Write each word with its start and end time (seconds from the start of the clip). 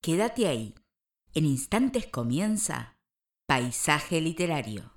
Quédate 0.00 0.46
ahí. 0.46 0.74
En 1.34 1.44
instantes 1.44 2.06
comienza 2.06 2.96
Paisaje 3.46 4.20
Literario. 4.20 4.92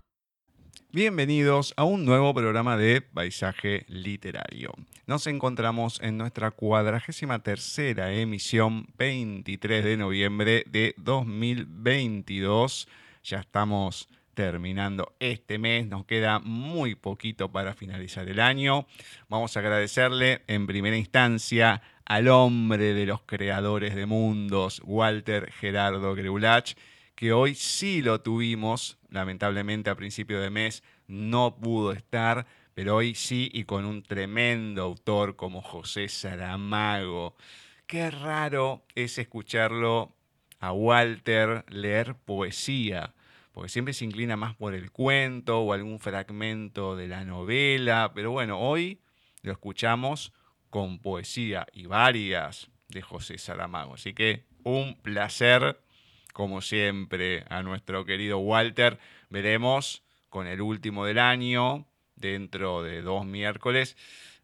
Bienvenidos 0.92 1.74
a 1.75 1.85
un 1.85 2.05
nuevo 2.05 2.35
programa 2.35 2.77
de 2.77 3.01
Paisaje 3.01 3.83
Literario. 3.87 4.74
Nos 5.08 5.25
encontramos 5.25 6.00
en 6.03 6.19
nuestra 6.19 6.51
cuadragésima 6.51 7.40
tercera 7.40 8.14
emisión, 8.14 8.86
23 9.00 9.84
de 9.84 9.98
noviembre 9.98 10.65
de 10.68 10.93
2022. 10.97 12.88
Ya 13.23 13.39
estamos 13.39 14.07
terminando 14.36 15.15
este 15.20 15.57
mes, 15.57 15.88
nos 15.88 16.05
queda 16.05 16.39
muy 16.39 16.93
poquito 16.93 17.52
para 17.52 17.73
finalizar 17.73 18.29
el 18.29 18.39
año. 18.39 18.86
Vamos 19.29 19.57
a 19.57 19.61
agradecerle 19.61 20.43
en 20.45 20.68
primera 20.68 20.95
instancia 20.95 21.81
al 22.12 22.28
hombre 22.28 22.93
de 22.93 23.05
los 23.05 23.21
creadores 23.21 23.96
de 23.96 24.05
mundos, 24.05 24.82
Walter 24.84 25.50
Gerardo 25.50 26.14
Greulach, 26.14 26.74
que 27.15 27.32
hoy 27.32 27.56
sí 27.56 28.02
lo 28.02 28.19
tuvimos, 28.19 28.97
lamentablemente 29.07 29.89
a 29.89 29.96
principio 29.96 30.42
de 30.42 30.50
mes 30.50 30.83
no 31.07 31.55
pudo 31.55 31.93
estar, 31.93 32.48
pero 32.74 32.98
hoy 32.98 33.16
sí 33.16 33.50
y 33.54 33.64
con 33.64 33.86
un 33.86 34.04
tremendo 34.04 34.82
autor 34.82 35.38
como 35.38 35.62
José 35.62 36.10
Saramago. 36.10 37.38
Qué 37.88 38.12
raro 38.12 38.84
es 38.94 39.18
escucharlo 39.18 40.14
a 40.60 40.74
Walter 40.74 41.64
leer 41.70 42.16
poesía 42.16 43.14
porque 43.54 43.70
siempre 43.70 43.94
se 43.94 44.04
inclina 44.04 44.36
más 44.36 44.54
por 44.54 44.74
el 44.74 44.91
cuento 44.91 45.62
o 45.62 45.72
algún 45.72 46.02
fragmento 46.02 46.98
de 46.98 47.08
la 47.08 47.24
novela, 47.24 48.12
pero 48.14 48.32
bueno, 48.32 48.60
hoy 48.60 49.00
lo 49.44 49.54
escuchamos 49.54 50.34
con 50.72 50.98
poesía 50.98 51.68
y 51.72 51.86
varias 51.86 52.72
de 52.88 53.04
José 53.04 53.38
Saramago. 53.38 53.94
Así 53.94 54.16
que 54.16 54.46
un 54.64 54.96
placer, 54.96 55.80
como 56.34 56.62
siempre, 56.62 57.46
a 57.50 57.62
nuestro 57.62 58.04
querido 58.06 58.40
Walter. 58.40 58.98
Veremos 59.30 60.02
con 60.30 60.48
el 60.48 60.62
último 60.62 61.05
del 61.05 61.20
año, 61.20 61.86
dentro 62.16 62.82
de 62.82 63.04
dos 63.04 63.28
miércoles, 63.28 63.96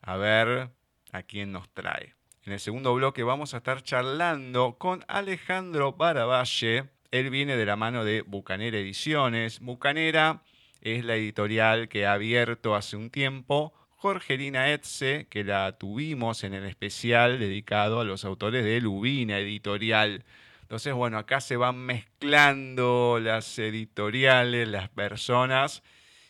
a 0.01 0.17
ver 0.17 0.69
a 1.11 1.23
quién 1.23 1.51
nos 1.51 1.69
trae. 1.69 2.13
En 2.45 2.53
el 2.53 2.59
segundo 2.59 2.93
bloque 2.93 3.23
vamos 3.23 3.55
a 3.55 3.57
estar 3.57 3.81
charlando 3.81 4.77
con 4.77 5.03
Alejandro 5.07 5.93
Baravalle, 5.93 6.89
él 7.11 7.29
viene 7.29 7.55
de 7.55 7.65
la 7.65 7.77
mano 7.77 8.03
de 8.03 8.21
Bucanera 8.21 8.77
Ediciones. 8.77 9.61
Bucanera 9.61 10.43
es 10.81 11.05
la 11.05 11.15
editorial 11.15 11.87
que 11.87 12.05
ha 12.05 12.13
abierto 12.13 12.75
hace 12.75 12.97
un 12.97 13.09
tiempo 13.09 13.73
Jorgelina 13.99 14.71
Etze, 14.71 15.25
que 15.27 15.43
la 15.43 15.75
tuvimos 15.79 16.43
en 16.43 16.53
el 16.53 16.65
especial 16.65 17.39
dedicado 17.39 17.99
a 17.99 18.05
los 18.05 18.25
autores 18.25 18.63
de 18.63 18.79
Lubina 18.79 19.39
Editorial. 19.39 20.23
Entonces, 20.61 20.93
bueno, 20.93 21.17
acá 21.17 21.41
se 21.41 21.57
van 21.57 21.77
mezclando 21.77 23.19
las 23.19 23.57
editoriales, 23.57 24.67
las 24.67 24.89
personas, 24.89 25.81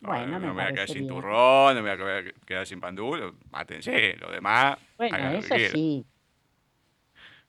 Bueno, 0.00 0.38
no 0.38 0.40
me, 0.40 0.50
voy 0.50 0.62
a 0.62 0.72
quedar 0.72 0.88
sin 0.88 1.06
turrón, 1.06 1.76
no 1.76 1.82
me 1.82 1.96
voy 1.96 2.10
a 2.10 2.24
quedar 2.44 2.66
sin 2.66 2.80
pandul. 2.80 3.36
Mátense, 3.50 4.16
lo 4.16 4.30
demás. 4.32 4.76
Bueno, 4.98 5.30
eso 5.30 5.54
sí. 5.70 6.04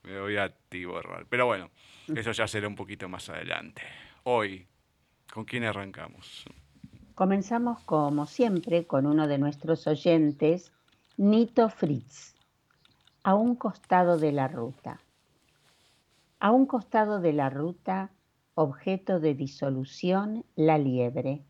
Me 0.04 0.20
voy 0.20 0.38
a 0.38 0.50
tiborrar. 0.70 1.26
Pero 1.28 1.48
bueno, 1.48 1.72
eso 2.16 2.32
ya 2.32 2.48
será 2.48 2.68
un 2.68 2.76
poquito 2.76 3.10
más 3.10 3.28
adelante. 3.30 3.82
Hoy, 4.24 4.68
¿con 5.32 5.46
quién 5.46 5.64
arrancamos? 5.64 6.46
Comenzamos 7.16 7.80
como 7.84 8.26
siempre 8.26 8.88
con 8.88 9.06
uno 9.06 9.28
de 9.28 9.38
nuestros 9.38 9.86
oyentes, 9.86 10.72
Nito 11.16 11.70
Fritz, 11.70 12.34
a 13.24 13.36
un 13.36 13.56
costado 13.56 14.18
de 14.18 14.32
la 14.32 14.48
ruta. 14.48 15.00
A 16.40 16.52
un 16.52 16.66
costado 16.66 17.20
de 17.20 17.34
la 17.34 17.52
ruta, 17.52 18.10
objeto 18.56 19.20
de 19.20 19.36
disolución, 19.36 20.44
la 20.56 20.80
liebre. 20.80 21.44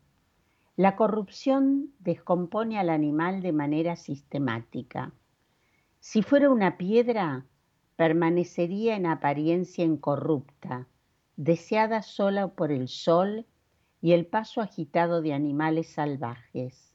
La 0.76 0.96
corrupción 0.96 1.94
descompone 1.98 2.78
al 2.78 2.90
animal 2.90 3.40
de 3.40 3.52
manera 3.52 3.96
sistemática. 3.96 5.12
Si 5.98 6.20
fuera 6.20 6.50
una 6.50 6.76
piedra, 6.76 7.46
permanecería 7.96 8.96
en 8.96 9.06
apariencia 9.06 9.82
incorrupta, 9.82 10.88
deseada 11.36 12.02
sola 12.02 12.48
por 12.48 12.70
el 12.70 12.86
sol 12.88 13.46
y 14.04 14.12
el 14.12 14.26
paso 14.26 14.60
agitado 14.60 15.22
de 15.22 15.32
animales 15.32 15.94
salvajes. 15.94 16.94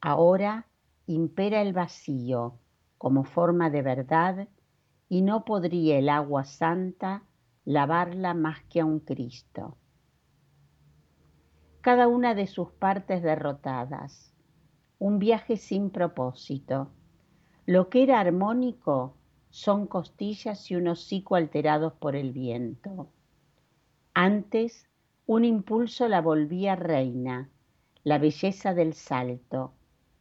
Ahora 0.00 0.68
impera 1.06 1.60
el 1.60 1.72
vacío 1.72 2.60
como 2.96 3.24
forma 3.24 3.70
de 3.70 3.82
verdad 3.82 4.48
y 5.08 5.22
no 5.22 5.44
podría 5.44 5.98
el 5.98 6.08
agua 6.08 6.44
santa 6.44 7.24
lavarla 7.64 8.34
más 8.34 8.62
que 8.66 8.78
a 8.78 8.84
un 8.84 9.00
Cristo. 9.00 9.76
Cada 11.80 12.06
una 12.06 12.36
de 12.36 12.46
sus 12.46 12.70
partes 12.70 13.20
derrotadas, 13.24 14.32
un 15.00 15.18
viaje 15.18 15.56
sin 15.56 15.90
propósito. 15.90 16.92
Lo 17.66 17.88
que 17.88 18.04
era 18.04 18.20
armónico 18.20 19.16
son 19.50 19.88
costillas 19.88 20.70
y 20.70 20.76
un 20.76 20.86
hocico 20.86 21.34
alterados 21.34 21.94
por 21.94 22.14
el 22.14 22.30
viento. 22.30 23.10
Antes, 24.14 24.88
un 25.32 25.46
impulso 25.46 26.08
la 26.08 26.20
volvía 26.20 26.76
reina, 26.76 27.48
la 28.04 28.18
belleza 28.18 28.74
del 28.74 28.92
salto, 28.92 29.72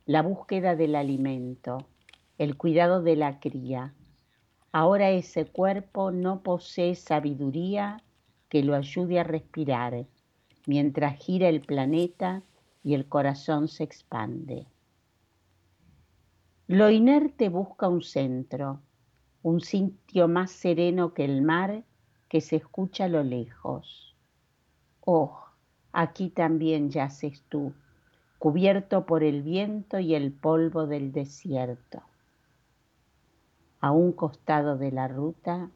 la 0.05 0.21
búsqueda 0.21 0.77
del 0.77 0.95
alimento, 0.95 1.79
el 2.37 2.55
cuidado 2.55 3.01
de 3.01 3.17
la 3.17 3.41
cría. 3.41 3.93
Ahora 4.71 5.09
ese 5.09 5.45
cuerpo 5.45 6.11
no 6.11 6.43
posee 6.43 6.95
sabiduría 6.95 8.01
que 8.47 8.63
lo 8.63 8.73
ayude 8.73 9.19
a 9.19 9.25
respirar, 9.25 10.05
mientras 10.65 11.17
gira 11.17 11.49
el 11.49 11.59
planeta 11.59 12.41
y 12.81 12.93
el 12.93 13.05
corazón 13.09 13.67
se 13.67 13.83
expande. 13.83 14.65
Lo 16.67 16.89
inerte 16.89 17.49
busca 17.49 17.89
un 17.89 18.01
centro, 18.01 18.79
un 19.43 19.59
sitio 19.59 20.29
más 20.29 20.51
sereno 20.51 21.13
que 21.13 21.25
el 21.25 21.41
mar 21.41 21.83
que 22.29 22.39
se 22.39 22.55
escucha 22.55 23.05
a 23.05 23.09
lo 23.09 23.23
lejos. 23.23 24.10
Oh, 25.05 25.39
aquí 25.91 26.31
también 26.31 26.89
yaces 26.89 27.43
tú, 27.49 27.75
cubierto 28.39 29.05
por 29.05 29.23
el 29.23 29.43
viento 29.43 29.99
y 29.99 30.15
el 30.15 30.33
polvo 30.33 30.87
del 30.87 31.11
desierto. 31.11 32.03
A 33.81 33.91
un 33.91 34.13
costado 34.13 34.77
de 34.77 34.91
la 34.93 35.09
ruta, 35.09 35.69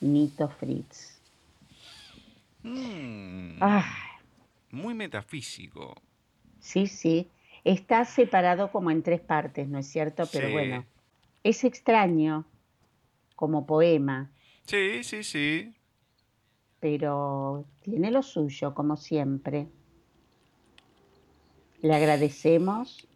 Nito 0.00 0.48
Fritz. 0.48 1.22
Mm, 2.64 3.60
Ah, 3.60 4.20
muy 4.70 4.94
metafísico. 4.94 5.94
sí, 6.58 6.86
sí. 6.86 7.32
Está 7.64 8.04
separado 8.04 8.70
como 8.72 8.90
en 8.90 9.02
tres 9.02 9.20
partes, 9.20 9.68
¿no 9.68 9.78
es 9.78 9.86
cierto? 9.90 10.30
Pero 10.30 10.50
Sí. 10.50 10.50
bueno, 10.50 10.86
es 11.44 11.64
extraño 11.64 12.46
como 13.36 13.66
poema, 13.66 14.32
Sí, 14.66 15.02
sí, 15.04 15.22
sí. 15.24 15.74
Pero 16.80 17.66
tiene 17.82 18.10
lo 18.10 18.22
suyo, 18.22 18.74
como 18.74 18.96
siempre. 18.96 19.68
Le 21.82 21.94
agradecemos 21.94 23.06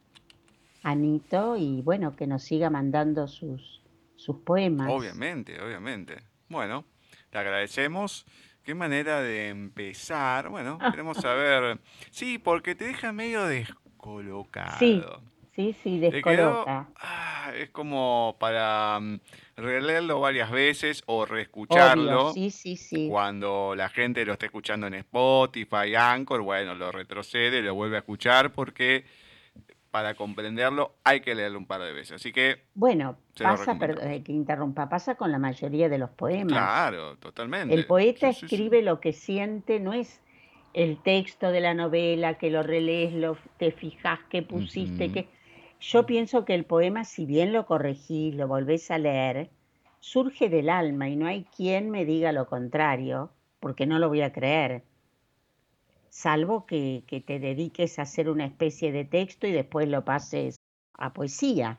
a 0.82 0.94
Nito 0.94 1.56
y 1.56 1.82
bueno, 1.82 2.14
que 2.14 2.26
nos 2.26 2.42
siga 2.44 2.70
mandando 2.70 3.26
sus, 3.26 3.82
sus 4.16 4.36
poemas. 4.36 4.90
Obviamente, 4.90 5.60
obviamente. 5.60 6.16
Bueno, 6.48 6.84
te 7.30 7.38
agradecemos. 7.38 8.26
Qué 8.62 8.74
manera 8.74 9.20
de 9.20 9.48
empezar. 9.48 10.48
Bueno, 10.48 10.78
queremos 10.90 11.18
saber. 11.18 11.80
Sí, 12.10 12.38
porque 12.38 12.74
te 12.74 12.86
deja 12.86 13.12
medio 13.12 13.44
descolocado. 13.44 14.78
Sí, 14.78 15.02
sí, 15.54 15.74
sí, 15.82 15.98
quedó. 16.00 16.10
descoloca. 16.10 16.88
ah, 17.00 17.52
es 17.56 17.70
como 17.70 18.36
para 18.38 18.98
mm, 19.00 19.20
releerlo 19.56 20.20
varias 20.20 20.50
veces 20.50 21.02
o 21.06 21.22
Obvio, 21.22 21.26
reescucharlo. 21.26 22.32
sí, 22.32 22.50
sí, 22.50 22.76
sí. 22.76 23.08
Cuando 23.10 23.74
la 23.76 23.88
gente 23.88 24.24
lo 24.24 24.32
esté 24.32 24.46
escuchando 24.46 24.86
en 24.86 24.94
Spotify, 24.94 25.94
Anchor, 25.96 26.42
bueno, 26.42 26.74
lo 26.74 26.90
retrocede, 26.92 27.62
lo 27.62 27.74
vuelve 27.74 27.96
a 27.96 28.00
escuchar 28.00 28.52
porque 28.52 29.04
para 29.90 30.14
comprenderlo 30.14 30.96
hay 31.04 31.20
que 31.20 31.34
leerlo 31.36 31.58
un 31.58 31.66
par 31.66 31.80
de 31.80 31.92
veces. 31.92 32.12
Así 32.16 32.32
que, 32.32 32.62
Bueno, 32.74 33.16
pasa, 33.40 33.78
perdón, 33.78 34.10
eh, 34.10 34.22
que 34.24 34.32
interrumpa, 34.32 34.88
pasa 34.88 35.14
con 35.14 35.30
la 35.30 35.38
mayoría 35.38 35.88
de 35.88 35.98
los 35.98 36.10
poemas. 36.10 36.48
claro, 36.48 37.16
totalmente. 37.18 37.74
El 37.74 37.84
poeta 37.84 38.28
Sí, 38.30 38.32
sí, 38.32 38.48
sí. 38.48 38.54
escribe 38.54 38.82
lo 38.82 38.98
que 38.98 39.12
siente, 39.12 39.78
no 39.78 39.92
es 39.92 40.20
el 40.72 40.96
texto 40.98 41.52
de 41.52 41.60
la 41.60 41.74
novela 41.74 42.34
que 42.38 42.50
lo 42.50 42.64
relees, 42.64 43.12
lo, 43.12 43.38
te 43.56 43.70
fijas 43.70 44.18
qué 44.28 44.42
pusiste, 44.42 45.04
Ujú. 45.04 45.14
que 45.14 45.28
yo 45.86 46.06
pienso 46.06 46.46
que 46.46 46.54
el 46.54 46.64
poema, 46.64 47.04
si 47.04 47.26
bien 47.26 47.52
lo 47.52 47.66
corregís, 47.66 48.34
lo 48.34 48.48
volvés 48.48 48.90
a 48.90 48.96
leer, 48.96 49.50
surge 50.00 50.48
del 50.48 50.70
alma 50.70 51.10
y 51.10 51.16
no 51.16 51.26
hay 51.26 51.44
quien 51.44 51.90
me 51.90 52.06
diga 52.06 52.32
lo 52.32 52.46
contrario, 52.46 53.30
porque 53.60 53.86
no 53.86 53.98
lo 53.98 54.08
voy 54.08 54.22
a 54.22 54.32
creer. 54.32 54.82
Salvo 56.08 56.64
que, 56.64 57.04
que 57.06 57.20
te 57.20 57.38
dediques 57.38 57.98
a 57.98 58.02
hacer 58.02 58.30
una 58.30 58.46
especie 58.46 58.92
de 58.92 59.04
texto 59.04 59.46
y 59.46 59.52
después 59.52 59.86
lo 59.88 60.04
pases 60.06 60.56
a 60.96 61.12
poesía. 61.12 61.78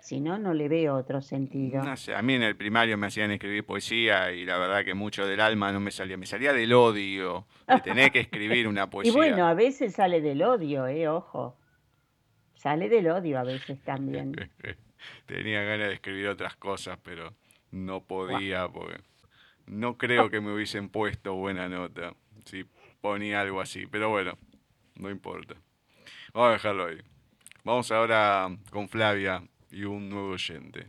Si 0.00 0.20
no, 0.20 0.38
no 0.38 0.52
le 0.52 0.68
veo 0.68 0.96
otro 0.96 1.20
sentido. 1.20 1.84
No 1.84 1.96
sé, 1.96 2.14
a 2.14 2.22
mí 2.22 2.34
en 2.34 2.42
el 2.42 2.56
primario 2.56 2.96
me 2.98 3.06
hacían 3.06 3.30
escribir 3.30 3.64
poesía 3.64 4.32
y 4.32 4.44
la 4.44 4.58
verdad 4.58 4.84
que 4.84 4.94
mucho 4.94 5.26
del 5.26 5.40
alma 5.40 5.70
no 5.70 5.78
me 5.78 5.90
salía, 5.92 6.16
me 6.16 6.26
salía 6.26 6.52
del 6.52 6.72
odio, 6.72 7.46
de 7.68 7.80
tener 7.80 8.10
que 8.10 8.20
escribir 8.20 8.66
una 8.66 8.84
Y 8.86 8.86
poesía. 8.88 9.12
bueno, 9.12 9.46
a 9.46 9.54
veces 9.54 9.94
sale 9.94 10.20
del 10.20 10.42
odio, 10.42 10.86
eh, 10.88 11.08
ojo. 11.08 11.56
Sale 12.56 12.88
del 12.88 13.08
odio 13.08 13.38
a 13.38 13.44
veces 13.44 13.78
también. 13.84 14.34
Tenía 15.26 15.62
ganas 15.62 15.88
de 15.88 15.94
escribir 15.94 16.28
otras 16.28 16.56
cosas, 16.56 16.98
pero 17.02 17.34
no 17.70 18.02
podía 18.02 18.68
porque 18.68 19.00
no 19.66 19.98
creo 19.98 20.30
que 20.30 20.40
me 20.40 20.52
hubiesen 20.52 20.88
puesto 20.88 21.34
buena 21.34 21.68
nota 21.68 22.14
si 22.44 22.64
ponía 23.00 23.40
algo 23.40 23.60
así. 23.60 23.86
Pero 23.86 24.10
bueno, 24.10 24.38
no 24.94 25.10
importa. 25.10 25.54
Vamos 26.32 26.48
a 26.48 26.52
dejarlo 26.52 26.86
ahí. 26.86 26.98
Vamos 27.64 27.90
ahora 27.90 28.48
con 28.70 28.88
Flavia 28.88 29.42
y 29.70 29.84
un 29.84 30.08
nuevo 30.08 30.30
oyente. 30.30 30.86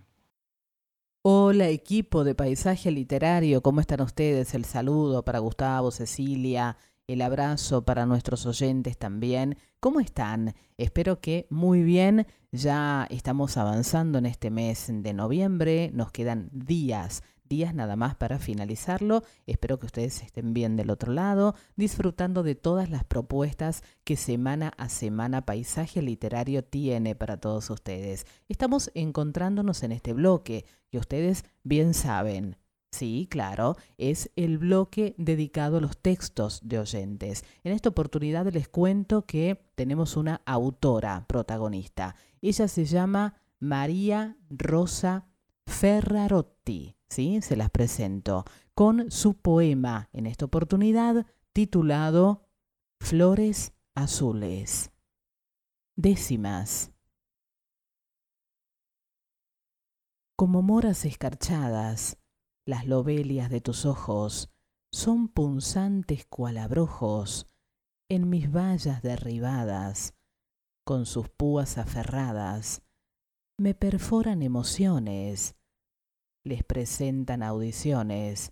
Hola 1.24 1.68
equipo 1.68 2.24
de 2.24 2.36
Paisaje 2.36 2.90
Literario, 2.90 3.62
¿cómo 3.62 3.82
están 3.82 4.00
ustedes? 4.02 4.54
El 4.54 4.64
saludo 4.64 5.26
para 5.26 5.40
Gustavo, 5.40 5.92
Cecilia, 5.92 6.78
el 7.08 7.22
abrazo 7.22 7.86
para 7.86 8.06
nuestros 8.06 8.46
oyentes 8.46 8.98
también. 8.98 9.58
¿Cómo 9.80 10.02
están? 10.02 10.56
Espero 10.76 11.22
que 11.22 11.48
muy 11.50 11.82
bien. 11.82 12.28
Ya 12.52 13.08
estamos 13.10 13.56
avanzando 13.56 14.18
en 14.18 14.26
este 14.26 14.52
mes 14.52 14.88
de 14.90 15.14
noviembre, 15.14 15.90
nos 15.94 16.12
quedan 16.12 16.50
días, 16.52 17.24
días 17.46 17.74
nada 17.74 17.96
más 17.96 18.16
para 18.16 18.40
finalizarlo. 18.40 19.24
Espero 19.46 19.80
que 19.80 19.86
ustedes 19.86 20.22
estén 20.22 20.54
bien 20.54 20.76
del 20.76 20.90
otro 20.90 21.14
lado, 21.14 21.56
disfrutando 21.78 22.44
de 22.44 22.56
todas 22.56 22.90
las 22.90 23.06
propuestas 23.06 23.84
que 24.04 24.18
semana 24.18 24.74
a 24.78 24.90
semana 24.90 25.46
Paisaje 25.46 26.02
Literario 26.02 26.66
tiene 26.66 27.16
para 27.16 27.38
todos 27.38 27.70
ustedes. 27.70 28.26
Estamos 28.50 28.92
encontrándonos 28.96 29.82
en 29.84 29.94
este 29.94 30.12
bloque 30.12 30.66
que 30.90 30.98
ustedes 30.98 31.46
bien 31.64 31.94
saben. 31.94 32.58
Sí, 32.98 33.28
claro, 33.30 33.78
es 34.00 34.32
el 34.36 34.58
bloque 34.58 35.14
dedicado 35.20 35.78
a 35.78 35.82
los 35.82 36.00
textos 36.00 36.62
de 36.64 36.80
oyentes. 36.80 37.46
En 37.64 37.72
esta 37.74 37.90
oportunidad 37.90 38.52
les 38.52 38.70
cuento 38.70 39.28
que 39.28 39.70
tenemos 39.76 40.18
una 40.18 40.42
autora 40.48 41.28
protagonista. 41.28 42.16
Ella 42.42 42.68
se 42.68 42.86
llama 42.86 43.36
María 43.60 44.36
Rosa 44.50 45.28
Ferrarotti. 45.68 46.96
¿Sí? 47.08 47.40
Se 47.44 47.56
las 47.56 47.70
presento 47.70 48.46
con 48.74 49.12
su 49.12 49.36
poema 49.36 50.10
en 50.12 50.26
esta 50.26 50.46
oportunidad 50.46 51.28
titulado 51.54 52.48
Flores 53.00 53.74
Azules. 53.94 54.90
Décimas. 55.96 56.92
Como 60.36 60.64
moras 60.64 61.06
escarchadas, 61.06 62.18
las 62.68 62.86
lobelias 62.86 63.50
de 63.50 63.62
tus 63.62 63.86
ojos 63.86 64.52
son 64.92 65.30
punzantes 65.30 66.26
cual 66.26 66.58
abrojos 66.58 67.48
en 68.10 68.30
mis 68.30 68.52
vallas 68.52 69.02
derribadas, 69.02 70.14
con 70.86 71.06
sus 71.06 71.30
púas 71.30 71.78
aferradas, 71.78 72.82
me 73.58 73.74
perforan 73.74 74.44
emociones, 74.44 75.56
les 76.44 76.64
presentan 76.64 77.42
audiciones 77.42 78.52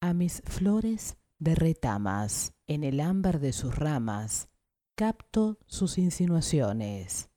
a 0.00 0.12
mis 0.12 0.42
flores 0.42 1.16
de 1.38 1.54
retamas, 1.54 2.54
en 2.66 2.82
el 2.82 3.00
ámbar 3.00 3.38
de 3.38 3.52
sus 3.52 3.76
ramas, 3.76 4.48
capto 4.96 5.58
sus 5.66 5.98
insinuaciones. 5.98 7.30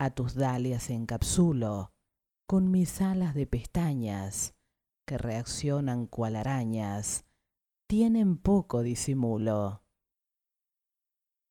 A 0.00 0.10
tus 0.10 0.34
dalias 0.34 0.90
encapsulo 0.90 1.92
con 2.46 2.70
mis 2.70 3.00
alas 3.00 3.34
de 3.34 3.46
pestañas, 3.46 4.55
que 5.06 5.16
reaccionan 5.16 6.06
cual 6.06 6.36
arañas, 6.36 7.24
tienen 7.86 8.36
poco 8.36 8.82
disimulo. 8.82 9.82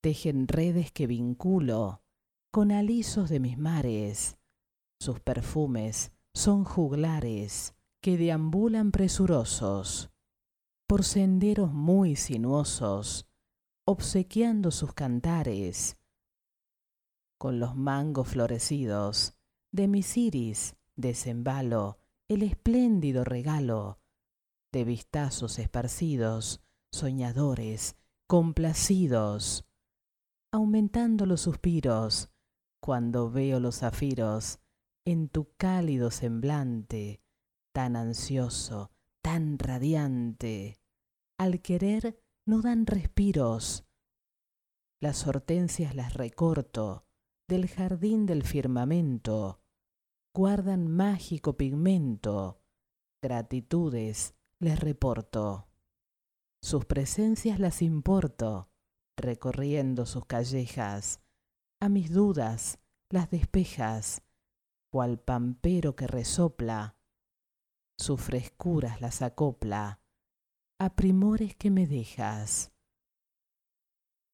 Tejen 0.02 0.48
redes 0.48 0.92
que 0.92 1.08
vinculo 1.08 2.04
con 2.52 2.72
alisos 2.72 3.30
de 3.30 3.40
mis 3.40 3.58
mares, 3.58 4.38
sus 5.00 5.20
perfumes 5.20 6.12
son 6.34 6.64
juglares 6.64 7.76
que 8.02 8.18
deambulan 8.18 8.92
presurosos 8.92 10.12
por 10.88 11.04
senderos 11.04 11.74
muy 11.74 12.16
sinuosos, 12.16 13.28
obsequiando 13.86 14.70
sus 14.72 14.94
cantares 14.94 15.98
con 17.38 17.60
los 17.60 17.76
mangos 17.76 18.28
florecidos 18.28 19.38
de 19.72 19.88
mis 19.88 20.16
iris 20.18 20.76
desembalo 20.96 22.00
el 22.28 22.42
espléndido 22.44 23.24
regalo 23.24 24.00
de 24.72 24.84
vistazos 24.84 25.60
esparcidos, 25.60 26.62
soñadores, 26.92 27.96
complacidos, 28.28 29.66
aumentando 30.52 31.26
los 31.26 31.42
suspiros 31.42 32.30
cuando 32.82 33.30
veo 33.30 33.60
los 33.60 33.80
zafiros 33.80 34.60
en 35.06 35.30
tu 35.30 35.54
cálido 35.58 36.10
semblante, 36.10 37.22
tan 37.74 37.96
ansioso, 37.96 38.92
tan 39.22 39.60
radiante. 39.60 40.80
Al 41.38 41.62
querer 41.62 42.24
no 42.46 42.62
dan 42.62 42.86
respiros. 42.86 43.86
Las 45.00 45.28
hortensias 45.28 45.94
las 45.96 46.14
recorto 46.14 47.06
del 47.48 47.68
jardín 47.68 48.26
del 48.26 48.44
firmamento, 48.44 49.62
guardan 50.36 50.90
mágico 50.90 51.56
pigmento, 51.56 52.62
gratitudes 53.24 54.36
les 54.60 54.78
reporto. 54.82 55.70
Sus 56.62 56.84
presencias 56.84 57.58
las 57.58 57.82
importo, 57.82 58.70
recorriendo 59.16 60.06
sus 60.06 60.26
callejas, 60.26 61.22
a 61.80 61.88
mis 61.88 62.12
dudas 62.12 62.80
las 63.10 63.30
despejas, 63.30 64.24
cual 64.92 65.20
pampero 65.20 65.96
que 65.96 66.06
resopla, 66.06 66.98
sus 67.98 68.20
frescuras 68.20 69.00
las 69.00 69.22
acopla 69.22 70.02
a 70.80 70.96
primores 70.98 71.56
que 71.56 71.72
me 71.72 71.88
dejas. 71.88 72.74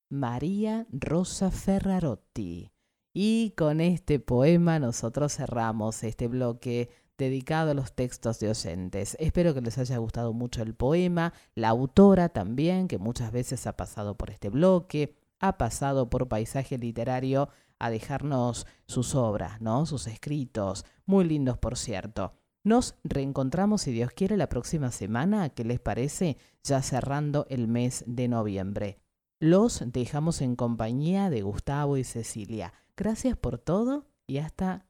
María 0.10 0.88
Rosa 0.89 1.51
Ferrarotti. 1.51 2.72
Y 3.13 3.51
con 3.58 3.82
este 3.82 4.20
poema 4.20 4.80
nosotros 4.80 5.36
cerramos 5.36 6.03
este 6.03 6.27
bloque 6.27 6.89
dedicado 7.18 7.72
a 7.72 7.74
los 7.74 7.94
textos 7.94 8.39
de 8.39 8.50
oyentes. 8.50 9.15
Espero 9.20 9.53
que 9.53 9.62
les 9.62 9.77
haya 9.77 9.98
gustado 9.98 10.34
mucho 10.34 10.63
el 10.63 10.74
poema, 10.74 11.34
la 11.53 11.70
autora 11.70 12.30
también, 12.30 12.88
que 12.88 12.98
muchas 12.98 13.32
veces 13.32 13.68
ha 13.68 13.77
pasado 13.77 14.18
por 14.18 14.32
este 14.32 14.50
bloque, 14.50 15.15
ha 15.39 15.58
pasado 15.58 16.10
por 16.10 16.27
paisaje 16.27 16.77
literario 16.77 17.50
a 17.80 17.89
dejarnos 17.89 18.65
sus 18.88 19.13
obras, 19.13 19.60
¿no? 19.62 19.86
Sus 19.86 20.08
escritos, 20.08 20.86
muy 21.06 21.25
lindos 21.25 21.58
por 21.58 21.77
cierto. 21.77 22.34
Nos 22.63 22.96
reencontramos, 23.03 23.82
si 23.82 23.91
Dios 23.91 24.12
quiere, 24.12 24.38
la 24.38 24.50
próxima 24.50 24.91
semana, 24.91 25.50
¿qué 25.50 25.63
les 25.63 25.80
parece? 25.80 26.38
Ya 26.63 26.82
cerrando 26.82 27.46
el 27.50 27.68
mes 27.68 28.03
de 28.08 28.27
noviembre. 28.27 29.00
Los 29.39 29.84
dejamos 29.88 30.41
en 30.41 30.56
compañía 30.56 31.32
de 31.32 31.41
Gustavo 31.41 31.98
y 31.98 32.03
Cecilia. 32.03 32.74
Gracias 33.01 33.36
por 33.36 33.58
todo 33.58 34.05
y 34.27 34.38
hasta 34.38 34.86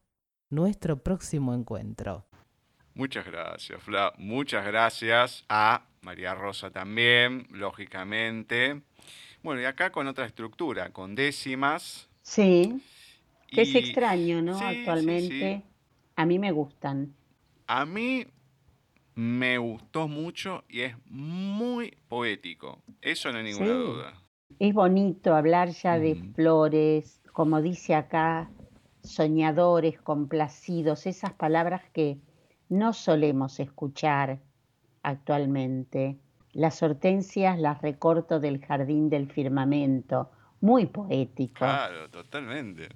nuestro 0.50 1.02
próximo 1.02 1.54
encuentro. 1.54 2.26
Muchas 2.94 3.26
gracias, 3.26 3.82
Fla. 3.82 4.12
Muchas 4.18 4.66
gracias 4.66 5.46
a 5.48 5.86
María 6.02 6.36
Rosa 6.36 6.72
también, 6.72 7.48
lógicamente. 7.52 8.82
Bueno, 9.44 9.62
y 9.62 9.64
acá 9.64 9.94
con 9.94 10.08
otra 10.08 10.26
estructura, 10.26 10.92
con 10.92 11.16
décimas. 11.16 12.10
Sí, 12.22 12.84
que 13.48 13.62
es 13.62 13.74
extraño, 13.76 14.42
¿no? 14.42 14.60
Actualmente. 14.60 15.64
A 16.18 16.26
mí 16.26 16.38
me 16.38 16.52
gustan. 16.52 17.16
A 17.66 17.86
mí 17.86 18.28
me 19.16 19.58
gustó 19.58 20.10
mucho 20.10 20.66
y 20.68 20.82
es 20.82 20.98
muy 21.06 21.98
poético. 22.10 22.84
Eso 23.00 23.32
no 23.32 23.38
hay 23.38 23.46
ninguna 23.46 23.72
duda. 23.72 24.22
Es 24.60 24.74
bonito 24.74 25.34
hablar 25.34 25.70
ya 25.70 25.98
de 25.98 26.16
flores, 26.36 27.21
como 27.32 27.62
dice 27.62 27.96
acá, 27.96 28.50
soñadores, 29.04 30.00
complacidos, 30.00 31.06
esas 31.06 31.34
palabras 31.34 31.82
que 31.94 32.18
no 32.70 32.94
solemos 32.94 33.60
escuchar 33.60 34.40
actualmente. 35.04 36.18
Las 36.54 36.84
hortensias 36.84 37.60
las 37.60 37.82
recorto 37.82 38.40
del 38.40 38.64
jardín 38.64 39.10
del 39.10 39.32
firmamento, 39.32 40.32
muy 40.60 40.86
poético. 40.86 41.60
Claro, 41.60 42.10
totalmente. 42.10 42.90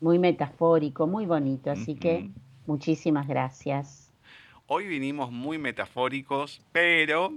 Muy 0.00 0.18
metafórico, 0.18 1.06
muy 1.06 1.26
bonito, 1.26 1.70
así 1.70 1.94
que 1.94 2.30
muchísimas 2.66 3.28
gracias. 3.28 4.12
Hoy 4.66 4.86
vinimos 4.86 5.30
muy 5.30 5.58
metafóricos, 5.58 6.62
pero 6.72 7.32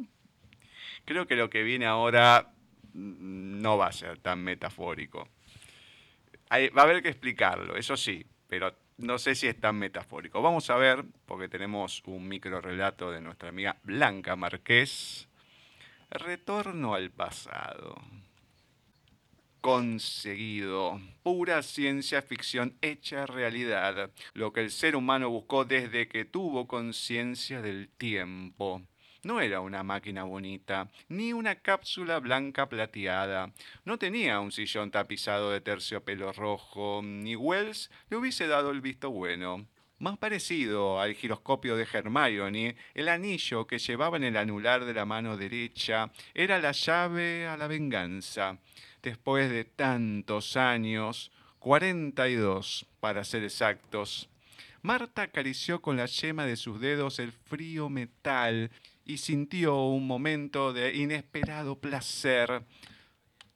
creo 1.05 1.27
que 1.27 1.35
lo 1.35 1.49
que 1.49 1.63
viene 1.63 1.85
ahora 1.85 2.53
no 2.93 3.77
va 3.77 3.87
a 3.87 3.91
ser 3.91 4.17
tan 4.19 4.43
metafórico. 4.43 5.27
Va 6.51 6.81
a 6.81 6.83
haber 6.83 7.01
que 7.01 7.09
explicarlo, 7.09 7.75
eso 7.75 7.97
sí, 7.97 8.25
pero 8.47 8.73
no 8.97 9.17
sé 9.17 9.35
si 9.35 9.47
es 9.47 9.59
tan 9.59 9.77
metafórico. 9.77 10.41
Vamos 10.41 10.69
a 10.69 10.75
ver, 10.75 11.03
porque 11.25 11.49
tenemos 11.49 12.01
un 12.05 12.27
micro 12.27 12.61
relato 12.61 13.11
de 13.11 13.21
nuestra 13.21 13.49
amiga 13.49 13.77
Blanca 13.83 14.35
Marqués. 14.35 15.27
Retorno 16.09 16.93
al 16.93 17.11
pasado. 17.11 17.95
Conseguido. 19.59 21.01
Pura 21.23 21.61
ciencia 21.61 22.21
ficción 22.21 22.77
hecha 22.81 23.25
realidad. 23.25 24.11
Lo 24.33 24.53
que 24.53 24.61
el 24.61 24.71
ser 24.71 24.95
humano 24.95 25.29
buscó 25.29 25.65
desde 25.65 26.07
que 26.07 26.23
tuvo 26.23 26.67
conciencia 26.67 27.61
del 27.61 27.89
tiempo. 27.89 28.81
No 29.25 29.41
era 29.41 29.59
una 29.59 29.81
máquina 29.81 30.23
bonita, 30.23 30.91
ni 31.09 31.33
una 31.33 31.55
cápsula 31.55 32.19
blanca 32.19 32.69
plateada. 32.69 33.51
No 33.83 33.97
tenía 33.97 34.39
un 34.39 34.51
sillón 34.51 34.91
tapizado 34.91 35.49
de 35.49 35.61
terciopelo 35.61 36.31
rojo, 36.31 37.01
ni 37.03 37.35
Wells 37.35 37.89
le 38.11 38.17
hubiese 38.17 38.45
dado 38.45 38.69
el 38.69 38.81
visto 38.81 39.09
bueno. 39.09 39.65
Más 39.97 40.19
parecido 40.19 41.01
al 41.01 41.15
giroscopio 41.15 41.75
de 41.75 41.87
Hermione, 41.91 42.75
el 42.93 43.09
anillo 43.09 43.65
que 43.65 43.79
llevaba 43.79 44.17
en 44.17 44.25
el 44.25 44.37
anular 44.37 44.85
de 44.85 44.93
la 44.93 45.05
mano 45.05 45.37
derecha 45.37 46.11
era 46.35 46.59
la 46.59 46.73
llave 46.73 47.47
a 47.47 47.57
la 47.57 47.65
venganza. 47.65 48.59
Después 49.01 49.49
de 49.49 49.65
tantos 49.65 50.55
años, 50.55 51.31
cuarenta 51.57 52.29
y 52.29 52.35
dos 52.35 52.85
para 52.99 53.23
ser 53.23 53.43
exactos, 53.43 54.29
Marta 54.83 55.23
acarició 55.23 55.81
con 55.81 55.97
la 55.97 56.05
yema 56.05 56.45
de 56.45 56.57
sus 56.57 56.79
dedos 56.79 57.17
el 57.17 57.31
frío 57.31 57.89
metal 57.89 58.69
y 59.05 59.17
sintió 59.17 59.83
un 59.83 60.07
momento 60.07 60.73
de 60.73 60.95
inesperado 60.95 61.79
placer. 61.79 62.63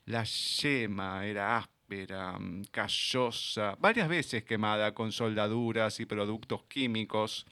La 0.06 0.24
yema 0.24 1.26
era 1.26 1.58
áspera, 1.58 2.38
callosa, 2.72 3.76
varias 3.80 4.08
veces 4.08 4.44
quemada 4.44 4.94
con 4.94 5.12
soldaduras 5.12 6.00
y 6.00 6.06
productos 6.06 6.64
químicos. 6.66 7.46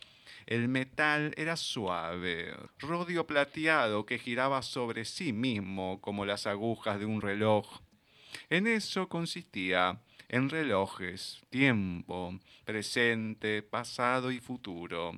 El 0.45 0.69
metal 0.69 1.33
era 1.35 1.57
suave, 1.57 2.55
rodio 2.79 3.27
plateado 3.27 4.05
que 4.05 4.19
giraba 4.19 4.61
sobre 4.61 5.03
sí 5.03 5.33
mismo 5.33 5.99
como 5.99 6.25
las 6.25 6.47
agujas 6.47 6.99
de 6.99 7.05
un 7.05 7.21
reloj. 7.21 7.81
En 8.49 8.67
eso 8.67 9.09
consistía, 9.09 9.99
en 10.29 10.49
relojes, 10.49 11.41
tiempo, 11.49 12.39
presente, 12.63 13.61
pasado 13.63 14.31
y 14.31 14.39
futuro. 14.39 15.13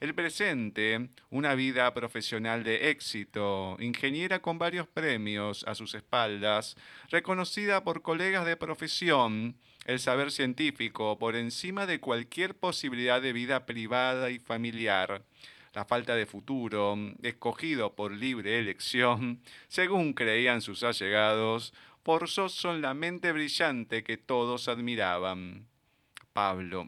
El 0.00 0.14
presente, 0.14 1.08
una 1.28 1.56
vida 1.56 1.92
profesional 1.92 2.62
de 2.62 2.90
éxito, 2.90 3.76
ingeniera 3.80 4.40
con 4.40 4.56
varios 4.56 4.86
premios 4.86 5.64
a 5.66 5.74
sus 5.74 5.94
espaldas, 5.94 6.76
reconocida 7.08 7.82
por 7.82 8.02
colegas 8.02 8.46
de 8.46 8.56
profesión, 8.56 9.56
el 9.86 9.98
saber 9.98 10.30
científico 10.30 11.18
por 11.18 11.34
encima 11.34 11.84
de 11.84 11.98
cualquier 11.98 12.54
posibilidad 12.54 13.20
de 13.20 13.32
vida 13.32 13.66
privada 13.66 14.30
y 14.30 14.38
familiar, 14.38 15.24
la 15.74 15.84
falta 15.84 16.14
de 16.14 16.26
futuro, 16.26 16.96
escogido 17.24 17.96
por 17.96 18.12
libre 18.12 18.60
elección, 18.60 19.42
según 19.66 20.12
creían 20.12 20.60
sus 20.60 20.84
allegados, 20.84 21.74
forzoso 22.04 22.72
en 22.72 22.82
la 22.82 22.94
mente 22.94 23.32
brillante 23.32 24.04
que 24.04 24.16
todos 24.16 24.68
admiraban. 24.68 25.66
Pablo, 26.32 26.86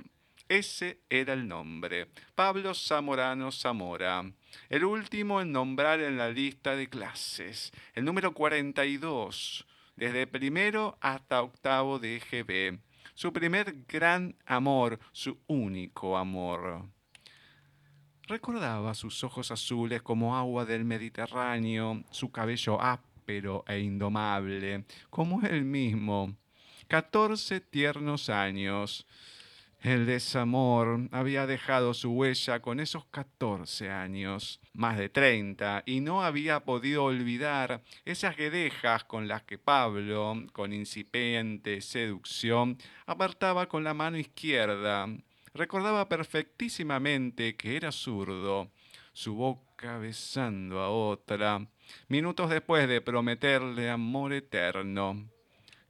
ese 0.50 1.00
era 1.08 1.32
el 1.32 1.46
nombre. 1.46 2.08
Pablo 2.34 2.74
Zamorano 2.74 3.52
Zamora. 3.52 4.24
El 4.68 4.84
último 4.84 5.40
en 5.40 5.52
nombrar 5.52 6.00
en 6.00 6.18
la 6.18 6.28
lista 6.28 6.74
de 6.74 6.88
clases. 6.88 7.70
El 7.94 8.04
número 8.04 8.34
42. 8.34 9.64
Desde 9.94 10.26
primero 10.26 10.98
hasta 11.00 11.40
octavo 11.42 12.00
de 12.00 12.16
EGB. 12.16 12.80
Su 13.14 13.32
primer 13.32 13.84
gran 13.86 14.34
amor, 14.44 14.98
su 15.12 15.38
único 15.46 16.18
amor. 16.18 16.88
Recordaba 18.26 18.94
sus 18.94 19.22
ojos 19.22 19.52
azules 19.52 20.02
como 20.02 20.36
agua 20.36 20.64
del 20.64 20.84
Mediterráneo, 20.84 22.02
su 22.10 22.32
cabello 22.32 22.80
áspero 22.82 23.64
e 23.68 23.78
indomable, 23.78 24.84
como 25.10 25.42
él 25.46 25.64
mismo. 25.64 26.34
Catorce 26.88 27.60
tiernos 27.60 28.28
años 28.30 29.06
el 29.82 30.04
desamor 30.04 31.08
había 31.10 31.46
dejado 31.46 31.94
su 31.94 32.10
huella 32.10 32.60
con 32.60 32.80
esos 32.80 33.06
14 33.06 33.90
años, 33.90 34.60
más 34.74 34.98
de 34.98 35.08
30, 35.08 35.84
y 35.86 36.00
no 36.00 36.22
había 36.22 36.60
podido 36.60 37.04
olvidar 37.04 37.82
esas 38.04 38.36
guedejas 38.36 39.04
con 39.04 39.26
las 39.26 39.42
que 39.42 39.56
Pablo, 39.56 40.34
con 40.52 40.74
incipiente 40.74 41.80
seducción, 41.80 42.76
apartaba 43.06 43.68
con 43.68 43.82
la 43.82 43.94
mano 43.94 44.18
izquierda. 44.18 45.08
Recordaba 45.54 46.08
perfectísimamente 46.08 47.56
que 47.56 47.76
era 47.76 47.90
zurdo, 47.90 48.70
su 49.14 49.34
boca 49.34 49.96
besando 49.96 50.80
a 50.80 50.90
otra, 50.90 51.66
minutos 52.08 52.50
después 52.50 52.86
de 52.86 53.00
prometerle 53.00 53.88
amor 53.88 54.34
eterno. 54.34 55.26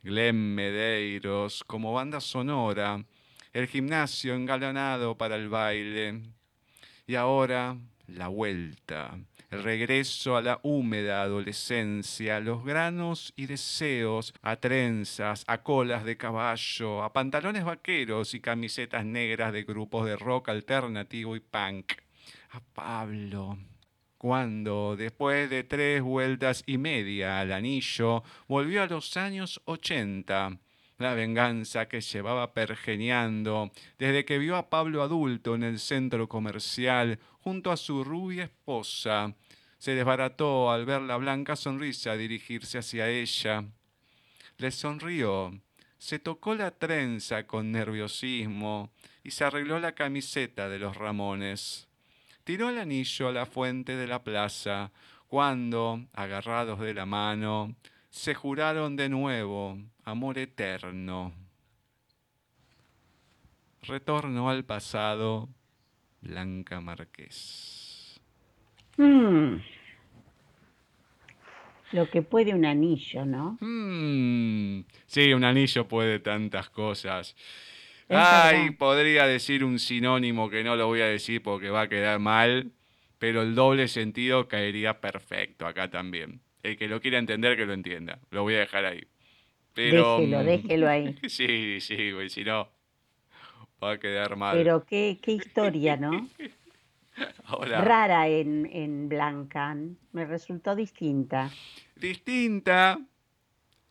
Glenn 0.03 0.55
Medeiros, 0.55 1.63
como 1.65 1.93
banda 1.93 2.21
sonora, 2.21 3.05
el 3.53 3.67
gimnasio 3.67 4.35
engalanado 4.35 5.17
para 5.17 5.37
el 5.37 5.49
baile. 5.49 6.23
Y 7.07 7.17
ahora 7.17 7.77
la 8.07 8.29
vuelta, 8.29 9.19
el 9.51 9.63
regreso 9.63 10.37
a 10.37 10.43
la 10.43 10.61
húmeda 10.63 11.23
adolescencia, 11.23 12.41
los 12.41 12.65
granos 12.65 13.33
y 13.37 13.47
deseos, 13.47 14.33
a 14.43 14.57
trenzas, 14.57 15.45
a 15.47 15.63
colas 15.63 16.05
de 16.05 16.17
caballo, 16.17 17.03
a 17.03 17.13
pantalones 17.13 17.65
vaqueros 17.65 18.35
y 18.35 18.41
camisetas 18.41 19.05
negras 19.05 19.53
de 19.53 19.65
grupos 19.65 20.07
de 20.07 20.17
rock 20.17 20.51
alternativo 20.51 21.35
y 21.37 21.41
punk. 21.41 21.93
A 22.51 22.61
Pablo, 22.61 23.59
cuando, 24.19 24.97
después 24.97 25.49
de 25.51 25.65
tres 25.65 26.03
vueltas 26.03 26.63
y 26.67 26.79
media 26.79 27.41
al 27.41 27.53
anillo, 27.53 28.23
volvió 28.49 28.83
a 28.83 28.87
los 28.87 29.17
años 29.17 29.61
ochenta 29.65 30.59
la 31.01 31.15
venganza 31.15 31.89
que 31.89 32.01
llevaba 32.01 32.53
pergeneando 32.53 33.73
desde 33.99 34.25
que 34.25 34.39
vio 34.39 34.57
a 34.57 34.69
Pablo 34.69 35.03
adulto 35.03 35.55
en 35.55 35.63
el 35.63 35.79
centro 35.79 36.29
comercial 36.29 37.19
junto 37.41 37.73
a 37.73 37.77
su 37.77 38.05
rubia 38.05 38.45
esposa. 38.45 39.35
Se 39.79 39.95
desbarató 39.95 40.71
al 40.71 40.85
ver 40.85 41.01
la 41.01 41.17
blanca 41.17 41.57
sonrisa 41.57 42.15
dirigirse 42.17 42.79
hacia 42.79 43.09
ella. 43.09 43.65
Le 44.59 44.71
sonrió, 44.71 45.59
se 45.97 46.19
tocó 46.19 46.55
la 46.55 46.71
trenza 46.71 47.47
con 47.47 47.73
nerviosismo 47.73 48.91
y 49.25 49.31
se 49.31 49.45
arregló 49.45 49.81
la 49.81 49.95
camiseta 49.95 50.69
de 50.69 50.79
los 50.79 50.97
Ramones. 50.97 51.89
Tiró 52.45 52.69
el 52.69 52.79
anillo 52.79 53.29
a 53.29 53.33
la 53.33 53.47
fuente 53.47 53.97
de 53.97 54.07
la 54.07 54.23
plaza, 54.23 54.93
cuando, 55.29 56.05
agarrados 56.13 56.81
de 56.81 56.93
la 56.93 57.07
mano, 57.07 57.75
se 58.11 58.35
juraron 58.35 58.97
de 58.97 59.09
nuevo 59.09 59.79
amor 60.11 60.39
eterno. 60.39 61.33
Retorno 63.83 64.51
al 64.51 64.65
pasado, 64.65 65.49
Blanca 66.21 66.81
Marqués. 66.81 68.21
Mm. 68.99 69.57
Lo 71.93 72.09
que 72.11 72.23
puede 72.23 72.55
un 72.55 72.67
anillo, 72.67 73.25
¿no? 73.25 73.57
Mm. 73.61 74.85
Sí, 75.07 75.33
un 75.33 75.45
anillo 75.45 75.89
puede 75.89 76.21
tantas 76.21 76.69
cosas. 76.71 77.35
Es 78.09 78.17
Ay, 78.17 78.57
verdad. 78.65 78.77
podría 78.79 79.27
decir 79.27 79.65
un 79.65 79.79
sinónimo 79.79 80.51
que 80.51 80.63
no 80.65 80.77
lo 80.77 80.87
voy 80.89 81.01
a 81.01 81.07
decir 81.07 81.43
porque 81.43 81.71
va 81.71 81.83
a 81.83 81.89
quedar 81.89 82.19
mal, 82.19 82.73
pero 83.19 83.43
el 83.43 83.55
doble 83.55 83.89
sentido 83.89 84.49
caería 84.49 85.01
perfecto 85.01 85.67
acá 85.67 85.89
también. 85.91 86.41
El 86.63 86.77
que 86.77 86.89
lo 86.89 87.01
quiera 87.01 87.19
entender, 87.19 87.57
que 87.57 87.67
lo 87.67 87.73
entienda. 87.73 88.19
Lo 88.31 88.43
voy 88.43 88.55
a 88.55 88.61
dejar 88.61 88.85
ahí. 88.85 89.07
Pero, 89.89 90.19
déjelo, 90.19 90.41
mm, 90.41 90.45
déjelo 90.45 90.89
ahí. 90.89 91.17
Sí, 91.29 91.81
sí, 91.81 92.13
güey, 92.13 92.29
si 92.29 92.45
no, 92.45 92.69
va 93.83 93.93
a 93.93 93.99
quedar 93.99 94.37
mal. 94.37 94.57
Pero 94.57 94.85
qué, 94.85 95.19
qué 95.23 95.33
historia, 95.33 95.97
¿no? 95.97 96.29
Ahora, 97.45 97.81
Rara 97.81 98.29
en, 98.29 98.69
en 98.73 99.09
Blanca. 99.09 99.75
Me 100.13 100.25
resultó 100.27 100.75
distinta. 100.75 101.51
distinta. 101.97 102.99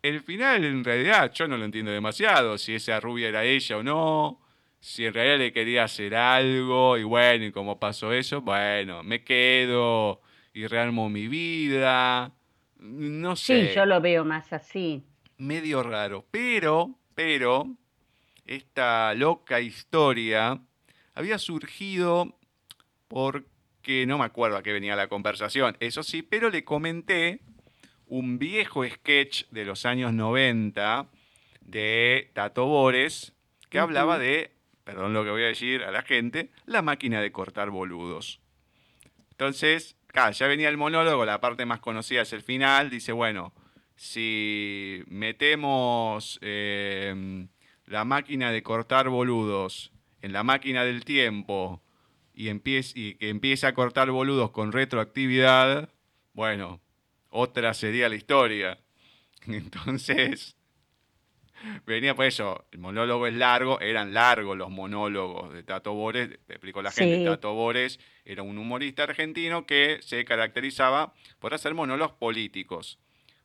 El 0.02 0.22
final, 0.22 0.64
en 0.64 0.84
realidad, 0.84 1.32
yo 1.34 1.48
no 1.48 1.58
lo 1.58 1.66
entiendo 1.66 1.92
demasiado. 1.92 2.58
Si 2.58 2.74
esa 2.74 3.00
rubia 3.00 3.28
era 3.28 3.44
ella 3.44 3.78
o 3.78 3.84
no. 3.84 4.40
Si 4.80 5.06
en 5.06 5.14
realidad 5.14 5.38
le 5.40 5.52
quería 5.52 5.84
hacer 5.84 6.16
algo. 6.16 6.98
Y 6.98 7.04
bueno, 7.04 7.46
y 7.46 7.52
como 7.52 7.80
pasó 7.80 8.14
eso, 8.14 8.42
bueno, 8.42 9.04
me 9.04 9.24
quedo 9.24 10.22
y 10.54 10.68
rearmo 10.68 11.10
mi 11.10 11.28
vida. 11.28 12.32
No 12.80 13.36
sé. 13.36 13.68
Sí, 13.70 13.76
yo 13.76 13.86
lo 13.86 14.00
veo 14.00 14.24
más 14.24 14.54
así. 14.54 15.04
Medio 15.40 15.82
raro. 15.82 16.26
Pero, 16.30 17.00
pero, 17.16 17.76
esta 18.46 19.14
loca 19.16 19.60
historia 19.60 20.62
había 21.16 21.40
surgido 21.40 22.38
porque 23.08 24.06
no 24.06 24.20
me 24.20 24.26
acuerdo 24.26 24.58
a 24.58 24.64
qué 24.64 24.72
venía 24.72 24.96
la 24.96 25.08
conversación, 25.08 25.76
eso 25.80 26.04
sí, 26.04 26.22
pero 26.22 26.50
le 26.50 26.64
comenté 26.64 27.40
un 28.06 28.40
viejo 28.40 28.88
sketch 28.88 29.46
de 29.50 29.66
los 29.66 29.86
años 29.86 30.14
90 30.14 31.08
de 31.62 32.32
Tato 32.34 32.66
Bores 32.66 33.34
que 33.70 33.80
hablaba 33.80 34.18
de, 34.18 34.52
perdón 34.84 35.14
lo 35.14 35.24
que 35.24 35.30
voy 35.30 35.44
a 35.44 35.48
decir 35.48 35.84
a 35.84 35.92
la 35.92 36.02
gente, 36.02 36.52
la 36.66 36.82
máquina 36.82 37.22
de 37.22 37.32
cortar 37.32 37.70
boludos. 37.70 38.40
Entonces, 39.32 39.96
ya 40.34 40.48
venía 40.48 40.70
el 40.70 40.78
monólogo, 40.78 41.26
la 41.26 41.40
parte 41.40 41.66
más 41.66 41.80
conocida 41.80 42.24
es 42.24 42.34
el 42.34 42.42
final, 42.42 42.90
dice, 42.90 43.12
bueno, 43.12 43.54
si 44.00 45.04
metemos 45.08 46.40
eh, 46.42 47.46
la 47.86 48.06
máquina 48.06 48.50
de 48.50 48.64
cortar 48.64 49.10
boludos 49.10 49.92
en 50.22 50.32
la 50.32 50.42
máquina 50.42 50.86
del 50.86 51.04
tiempo 51.04 51.82
y, 52.34 52.48
empiece, 52.48 52.98
y 52.98 53.16
que 53.16 53.28
empiece 53.28 53.68
a 53.68 53.74
cortar 53.74 54.10
boludos 54.10 54.52
con 54.52 54.72
retroactividad, 54.72 55.90
bueno, 56.32 56.80
otra 57.28 57.74
sería 57.74 58.08
la 58.08 58.16
historia. 58.16 58.80
Entonces, 59.48 60.56
venía 61.86 62.16
por 62.16 62.24
eso, 62.24 62.66
el 62.72 62.80
monólogo 62.80 63.28
es 63.28 63.34
largo, 63.34 63.82
eran 63.82 64.14
largos 64.14 64.58
los 64.58 64.70
monólogos 64.70 65.52
de 65.52 65.64
Tato 65.64 65.94
Bores, 65.94 66.30
te 66.48 66.54
explico 66.54 66.82
la 66.82 66.92
gente, 66.92 67.18
Sí. 67.18 67.26
Tato 67.26 67.54
Bores 67.54 68.00
era 68.24 68.44
un 68.44 68.60
humorista 68.60 69.04
argentino 69.04 69.66
que 69.66 70.00
se 70.02 70.24
caracterizaba 70.24 71.14
por 71.40 71.54
hacer 71.54 71.74
monólogos 71.74 72.14
políticos. 72.14 72.98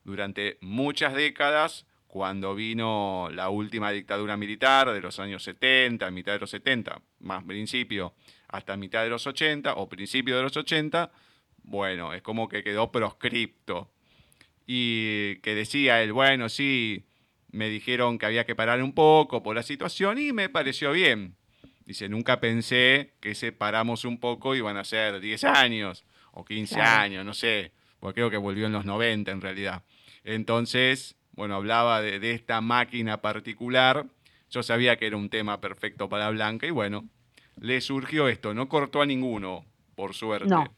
Durante 0.04 0.58
muchas 0.60 1.14
décadas, 1.14 1.86
cuando 2.06 2.54
vino 2.54 3.28
la 3.32 3.48
última 3.48 3.90
dictadura 3.90 4.36
militar 4.36 4.92
de 4.92 5.00
los 5.00 5.18
años 5.18 5.42
70, 5.42 6.10
mitad 6.10 6.32
de 6.34 6.38
los 6.40 6.50
70, 6.50 7.00
más 7.20 7.42
principio, 7.44 8.14
hasta 8.48 8.76
mitad 8.76 9.02
de 9.02 9.10
los 9.10 9.26
80 9.26 9.74
o 9.74 9.88
principio 9.88 10.36
de 10.36 10.42
los 10.44 10.56
80, 10.56 11.10
bueno, 11.64 12.12
es 12.12 12.22
como 12.22 12.48
que 12.48 12.62
quedó 12.62 12.92
proscripto. 12.92 13.90
Y 14.66 15.36
que 15.36 15.54
decía 15.54 16.02
él, 16.02 16.12
bueno, 16.12 16.48
sí, 16.48 17.04
me 17.50 17.68
dijeron 17.68 18.18
que 18.18 18.26
había 18.26 18.44
que 18.46 18.54
parar 18.54 18.82
un 18.82 18.92
poco 18.94 19.42
por 19.42 19.56
la 19.56 19.62
situación 19.62 20.18
y 20.18 20.32
me 20.32 20.48
pareció 20.48 20.92
bien. 20.92 21.36
Dice, 21.84 22.08
nunca 22.08 22.40
pensé 22.40 23.14
que 23.20 23.34
si 23.34 23.50
paramos 23.50 24.04
un 24.04 24.18
poco 24.18 24.54
iban 24.54 24.76
a 24.76 24.84
ser 24.84 25.20
10 25.20 25.44
años 25.44 26.04
o 26.32 26.44
15 26.44 26.76
Claro. 26.76 27.02
años, 27.02 27.24
no 27.26 27.34
sé, 27.34 27.72
porque 28.00 28.20
creo 28.20 28.30
que 28.30 28.36
volvió 28.38 28.66
en 28.66 28.72
los 28.72 28.86
90 28.86 29.30
en 29.32 29.40
realidad. 29.40 29.82
Entonces, 30.24 31.16
bueno, 31.32 31.54
hablaba 31.56 32.00
de, 32.00 32.18
de 32.18 32.32
esta 32.32 32.60
máquina 32.60 33.20
particular. 33.20 34.06
Yo 34.50 34.62
sabía 34.62 34.96
que 34.96 35.06
era 35.06 35.16
un 35.16 35.28
tema 35.30 35.60
perfecto 35.60 36.08
para 36.08 36.30
Blanca 36.30 36.66
y 36.66 36.70
bueno, 36.70 37.04
le 37.60 37.80
surgió 37.80 38.28
esto. 38.28 38.54
No 38.54 38.68
cortó 38.68 39.02
a 39.02 39.06
ninguno, 39.06 39.64
por 39.94 40.14
suerte. 40.14 40.48
No. 40.48 40.74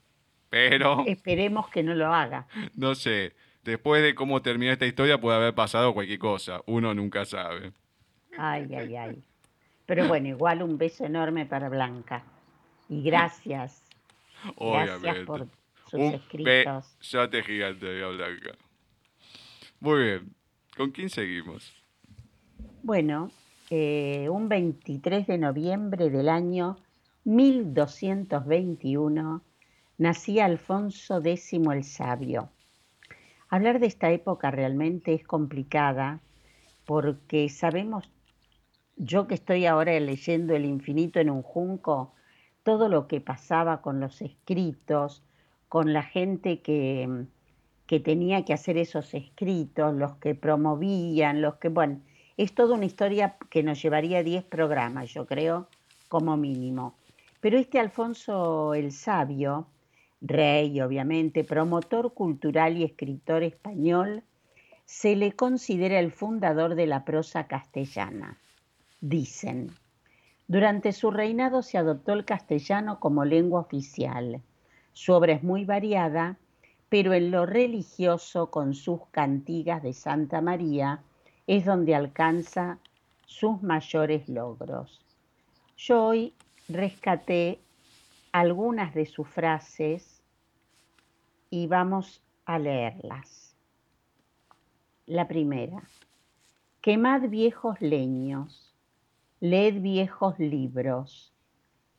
Pero, 0.50 1.04
Esperemos 1.06 1.68
que 1.68 1.82
no 1.82 1.94
lo 1.94 2.12
haga. 2.12 2.46
no 2.74 2.94
sé, 2.94 3.35
después 3.64 4.02
de 4.02 4.14
cómo 4.14 4.42
terminó 4.42 4.72
esta 4.72 4.87
historia 4.87 5.20
puede 5.20 5.37
haber 5.37 5.54
pasado 5.54 5.92
cualquier 5.94 6.18
cosa. 6.18 6.61
Uno 6.66 6.94
nunca 6.94 7.24
sabe. 7.24 7.72
Ay, 8.38 8.68
ay, 8.74 8.96
ay. 8.96 9.22
Pero 9.87 10.09
bueno, 10.09 10.28
igual 10.28 10.62
un 10.62 10.78
beso 10.78 11.04
enorme 11.04 11.46
para 11.46 11.68
Blanca. 11.68 12.24
Y 12.88 13.02
gracias. 13.02 13.82
Gracias 14.59 14.96
Obviamente. 15.00 15.24
por 15.24 15.46
sus 15.90 15.94
Un 15.94 16.14
escritos. 16.14 16.96
besote 16.98 17.42
gigante 17.42 17.87
de 17.87 18.06
Blanca. 18.06 18.50
Muy 19.80 20.02
bien. 20.02 20.34
¿Con 20.76 20.90
quién 20.90 21.10
seguimos? 21.10 21.72
Bueno, 22.82 23.30
eh, 23.70 24.28
un 24.30 24.48
23 24.48 25.26
de 25.26 25.38
noviembre 25.38 26.10
del 26.10 26.28
año 26.28 26.76
1221 27.24 29.42
nacía 29.98 30.44
Alfonso 30.44 31.18
X 31.18 31.54
el 31.54 31.84
Sabio. 31.84 32.50
Hablar 33.48 33.80
de 33.80 33.86
esta 33.86 34.10
época 34.10 34.50
realmente 34.50 35.14
es 35.14 35.24
complicada 35.24 36.20
porque 36.84 37.48
sabemos, 37.48 38.10
yo 38.96 39.26
que 39.26 39.34
estoy 39.34 39.66
ahora 39.66 39.98
leyendo 39.98 40.54
El 40.54 40.64
infinito 40.64 41.18
en 41.18 41.30
un 41.30 41.42
junco, 41.42 42.14
todo 42.62 42.88
lo 42.88 43.08
que 43.08 43.20
pasaba 43.20 43.82
con 43.82 44.00
los 44.00 44.22
escritos, 44.22 45.24
con 45.68 45.92
la 45.92 46.02
gente 46.02 46.60
que, 46.60 47.26
que 47.87 48.01
tenía 48.01 48.44
que 48.44 48.53
hacer 48.53 48.77
esos 48.79 49.14
escritos, 49.14 49.94
los 49.94 50.16
que 50.16 50.35
promovían, 50.35 51.40
los 51.40 51.57
que, 51.57 51.68
bueno, 51.68 52.01
es 52.37 52.55
toda 52.55 52.75
una 52.75 52.85
historia 52.85 53.37
que 53.51 53.62
nos 53.62 53.81
llevaría 53.81 54.22
10 54.22 54.44
programas, 54.44 55.12
yo 55.12 55.27
creo, 55.27 55.68
como 56.09 56.37
mínimo. 56.37 56.94
Pero 57.40 57.59
este 57.59 57.79
Alfonso 57.79 58.75
el 58.75 58.92
Sabio, 58.92 59.68
rey 60.20 60.81
obviamente, 60.81 61.44
promotor 61.44 62.12
cultural 62.12 62.77
y 62.77 62.85
escritor 62.85 63.42
español, 63.42 64.22
se 64.85 65.16
le 65.16 65.33
considera 65.33 65.99
el 65.99 66.12
fundador 66.12 66.75
de 66.75 66.87
la 66.87 67.05
prosa 67.05 67.46
castellana. 67.46 68.38
Dicen, 69.01 69.70
durante 70.49 70.92
su 70.92 71.11
reinado 71.11 71.62
se 71.62 71.79
adoptó 71.79 72.12
el 72.12 72.25
castellano 72.25 73.01
como 73.01 73.25
lengua 73.25 73.61
oficial. 73.61 74.40
Su 74.92 75.12
obra 75.12 75.33
es 75.33 75.42
muy 75.42 75.64
variada, 75.64 76.38
pero 76.88 77.14
en 77.14 77.31
lo 77.31 77.46
religioso, 77.46 78.51
con 78.51 78.75
sus 78.75 79.01
cantigas 79.11 79.83
de 79.83 79.92
Santa 79.92 80.40
María, 80.40 81.03
es 81.46 81.64
donde 81.64 81.94
alcanza 81.94 82.79
sus 83.27 83.62
mayores 83.62 84.29
logros. 84.29 85.01
Yo 85.77 86.05
hoy 86.07 86.35
rescaté 86.68 87.61
algunas 88.33 88.94
de 88.94 89.07
sus 89.07 89.29
frases 89.29 90.22
y 91.51 91.66
vamos 91.66 92.22
a 92.44 92.59
leerlas. 92.59 93.57
La 95.07 95.29
primera, 95.29 95.83
quemad 96.81 97.29
viejos 97.29 97.81
leños, 97.81 98.75
leed 99.40 99.81
viejos 99.81 100.38
libros, 100.38 101.33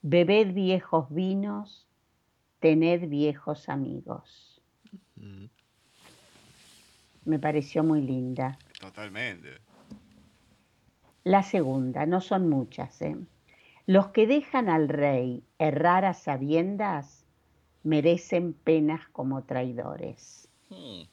bebed 0.02 0.54
viejos 0.54 1.10
vinos, 1.10 1.88
tened 2.60 3.08
viejos 3.10 3.70
amigos. 3.70 4.57
Me 7.26 7.40
pareció 7.40 7.84
muy 7.84 8.02
linda. 8.02 8.58
Totalmente. 8.80 9.60
La 11.24 11.44
segunda, 11.44 12.06
no 12.06 12.22
son 12.22 12.48
muchas. 12.48 13.02
¿eh? 13.02 13.18
Los 13.86 14.08
que 14.08 14.28
dejan 14.28 14.70
al 14.70 14.88
rey 14.88 15.44
errar 15.60 16.06
a 16.06 16.14
sabiendas 16.14 17.26
merecen 17.84 18.54
penas 18.54 19.02
como 19.10 19.44
traidores. 19.44 20.48
Hmm. 20.70 21.04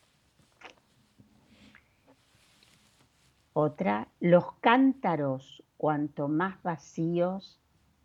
Otra, 3.52 4.08
los 4.20 4.52
cántaros, 4.60 5.62
cuanto 5.76 6.28
más 6.28 6.62
vacíos, 6.62 7.60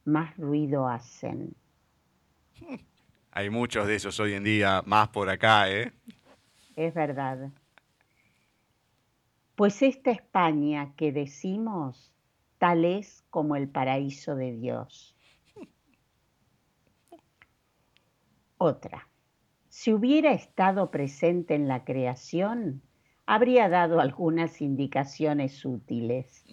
más 0.06 0.38
ruido 0.38 0.88
hacen. 0.88 1.56
Hay 3.32 3.50
muchos 3.50 3.88
de 3.88 3.96
esos 3.96 4.20
hoy 4.20 4.34
en 4.34 4.44
día, 4.44 4.82
más 4.86 5.10
por 5.10 5.30
acá, 5.30 5.70
¿eh? 5.70 5.94
Es 6.76 6.94
verdad. 6.94 7.52
Pues 9.56 9.82
esta 9.82 10.12
España 10.12 10.94
que 10.96 11.12
decimos, 11.12 12.13
tal 12.58 12.86
es 12.86 13.24
como 13.30 13.56
el 13.56 13.70
paraíso 13.70 14.36
de 14.36 14.54
Dios. 14.54 15.15
Otra. 18.58 19.08
Si 19.70 19.94
hubiera 19.94 20.32
estado 20.32 20.89
presente 20.89 21.56
en 21.56 21.68
la 21.68 21.86
creación, 21.86 22.82
habría 23.26 23.70
dado 23.70 24.00
algunas 24.00 24.60
indicaciones 24.62 25.63
útiles. 25.63 26.44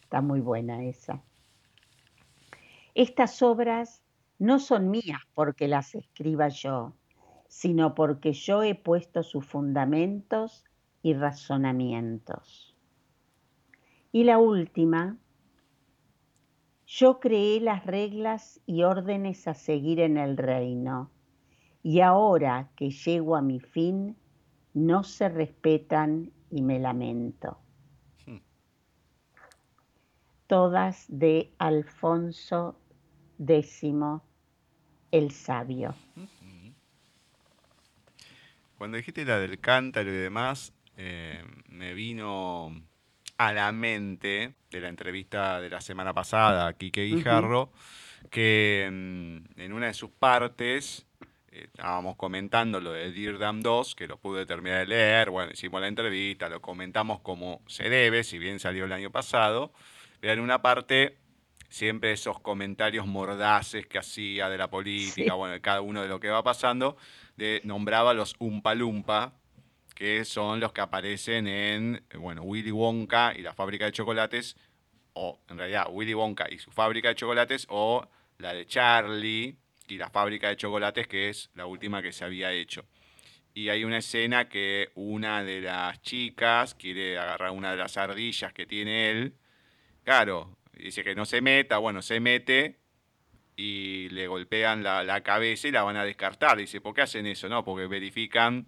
Está 0.00 0.20
muy 0.20 0.40
buena 0.40 0.84
esa. 0.84 1.22
Estas 2.94 3.42
obras 3.42 4.02
no 4.38 4.58
son 4.58 4.90
mías 4.90 5.20
porque 5.34 5.68
las 5.68 5.94
escriba 5.94 6.48
yo, 6.48 6.94
sino 7.48 7.94
porque 7.94 8.32
yo 8.32 8.62
he 8.62 8.74
puesto 8.74 9.22
sus 9.22 9.46
fundamentos 9.46 10.64
y 11.02 11.14
razonamientos. 11.14 12.76
Y 14.12 14.24
la 14.24 14.38
última, 14.38 15.18
yo 16.86 17.20
creé 17.20 17.60
las 17.60 17.84
reglas 17.84 18.60
y 18.66 18.82
órdenes 18.82 19.48
a 19.48 19.54
seguir 19.54 20.00
en 20.00 20.16
el 20.16 20.36
reino, 20.36 21.10
y 21.82 22.00
ahora 22.00 22.70
que 22.76 22.90
llego 22.90 23.36
a 23.36 23.42
mi 23.42 23.60
fin, 23.60 24.16
no 24.74 25.04
se 25.04 25.28
respetan 25.28 26.32
y 26.50 26.62
me 26.62 26.78
lamento. 26.78 27.58
Hmm. 28.26 28.38
Todas 30.46 31.06
de 31.08 31.54
Alfonso 31.58 32.78
X 33.38 33.82
el 35.10 35.30
Sabio. 35.30 35.94
Cuando 38.78 38.96
dijiste 38.96 39.24
la 39.24 39.38
del 39.38 39.58
cántaro 39.58 40.10
y 40.10 40.16
demás, 40.16 40.72
eh, 40.96 41.42
me 41.68 41.94
vino 41.94 42.72
a 43.38 43.52
la 43.52 43.72
mente 43.72 44.54
de 44.70 44.80
la 44.80 44.88
entrevista 44.88 45.60
de 45.60 45.70
la 45.70 45.80
semana 45.80 46.12
pasada 46.12 46.66
a 46.66 46.72
Quique 46.74 47.04
Guijarro, 47.04 47.70
que 48.30 48.88
mm, 48.90 49.60
en 49.60 49.72
una 49.72 49.86
de 49.86 49.94
sus 49.94 50.10
partes 50.10 51.06
eh, 51.52 51.68
estábamos 51.72 52.16
comentando 52.16 52.80
lo 52.80 52.92
de 52.92 53.12
Dirdam 53.12 53.60
2, 53.60 53.94
que 53.94 54.06
lo 54.06 54.18
pude 54.18 54.46
terminar 54.46 54.80
de 54.80 54.86
leer, 54.86 55.30
bueno, 55.30 55.52
hicimos 55.52 55.80
la 55.80 55.88
entrevista, 55.88 56.48
lo 56.48 56.60
comentamos 56.60 57.20
como 57.20 57.62
se 57.66 57.88
debe, 57.88 58.24
si 58.24 58.38
bien 58.38 58.58
salió 58.58 58.84
el 58.84 58.92
año 58.92 59.10
pasado, 59.10 59.72
pero 60.20 60.34
en 60.34 60.40
una 60.40 60.60
parte 60.60 61.16
siempre 61.68 62.12
esos 62.12 62.40
comentarios 62.40 63.06
mordaces 63.06 63.86
que 63.86 63.98
hacía 63.98 64.48
de 64.48 64.58
la 64.58 64.70
política, 64.70 65.34
bueno, 65.34 65.54
de 65.54 65.60
cada 65.60 65.80
uno 65.80 66.02
de 66.02 66.08
lo 66.08 66.20
que 66.20 66.28
va 66.28 66.42
pasando, 66.42 66.96
de, 67.36 67.60
nombraba 67.64 68.14
los 68.14 68.36
Umpalumpa, 68.38 69.34
que 69.94 70.24
son 70.24 70.60
los 70.60 70.72
que 70.72 70.82
aparecen 70.82 71.46
en, 71.46 72.04
bueno, 72.18 72.42
Willy 72.42 72.70
Wonka 72.70 73.32
y 73.34 73.42
la 73.42 73.54
fábrica 73.54 73.86
de 73.86 73.92
chocolates, 73.92 74.56
o 75.14 75.40
en 75.48 75.58
realidad 75.58 75.86
Willy 75.90 76.14
Wonka 76.14 76.46
y 76.50 76.58
su 76.58 76.70
fábrica 76.70 77.08
de 77.08 77.14
chocolates, 77.14 77.66
o 77.70 78.06
la 78.38 78.52
de 78.52 78.66
Charlie 78.66 79.56
y 79.88 79.96
la 79.96 80.10
fábrica 80.10 80.48
de 80.48 80.56
chocolates, 80.56 81.06
que 81.08 81.30
es 81.30 81.50
la 81.54 81.66
última 81.66 82.02
que 82.02 82.12
se 82.12 82.24
había 82.24 82.52
hecho. 82.52 82.84
Y 83.54 83.70
hay 83.70 83.84
una 83.84 83.98
escena 83.98 84.50
que 84.50 84.90
una 84.94 85.42
de 85.42 85.62
las 85.62 86.02
chicas 86.02 86.74
quiere 86.74 87.18
agarrar 87.18 87.52
una 87.52 87.70
de 87.70 87.78
las 87.78 87.96
ardillas 87.96 88.52
que 88.52 88.66
tiene 88.66 89.10
él. 89.10 89.34
Claro, 90.04 90.55
dice 90.76 91.02
que 91.02 91.14
no 91.14 91.24
se 91.24 91.40
meta, 91.40 91.78
bueno, 91.78 92.02
se 92.02 92.20
mete 92.20 92.78
y 93.56 94.08
le 94.10 94.26
golpean 94.28 94.82
la, 94.82 95.20
cabeza 95.22 95.68
y 95.68 95.72
la 95.72 95.82
van 95.82 95.96
a 95.96 96.04
descartar. 96.04 96.58
Dice, 96.58 96.80
¿por 96.80 96.94
qué 96.94 97.02
hacen 97.02 97.26
eso? 97.26 97.48
No, 97.48 97.64
porque 97.64 97.86
verifican 97.86 98.66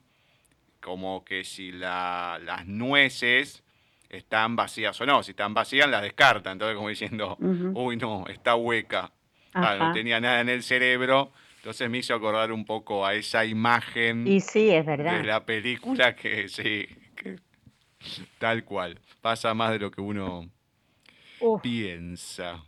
como 0.80 1.24
que 1.24 1.44
si 1.44 1.72
las 1.72 2.66
nueces 2.66 3.62
están 4.08 4.56
vacías 4.56 4.98
o 5.00 5.06
no. 5.06 5.22
Si 5.22 5.32
están 5.32 5.52
vacías, 5.52 5.88
las 5.88 6.02
descartan. 6.02 6.54
Entonces, 6.54 6.76
como 6.76 6.88
diciendo, 6.88 7.36
uy, 7.74 7.96
no, 7.96 8.26
está 8.28 8.54
hueca. 8.54 9.12
no 9.54 9.92
tenía 9.92 10.20
nada 10.20 10.40
en 10.40 10.48
el 10.48 10.62
cerebro. 10.62 11.32
Entonces 11.56 11.90
me 11.90 11.98
hizo 11.98 12.14
acordar 12.14 12.52
un 12.52 12.64
poco 12.64 13.04
a 13.04 13.14
esa 13.14 13.44
imagen 13.44 14.26
y 14.26 14.40
sí, 14.40 14.70
es 14.70 14.86
verdad. 14.86 15.18
de 15.18 15.24
la 15.24 15.44
película 15.44 16.14
que 16.14 16.48
sí, 16.48 16.86
tal 18.38 18.64
cual. 18.64 18.98
Pasa 19.20 19.52
más 19.54 19.72
de 19.72 19.80
lo 19.80 19.90
que 19.90 20.00
uno 20.00 20.48
piensa. 21.62 22.64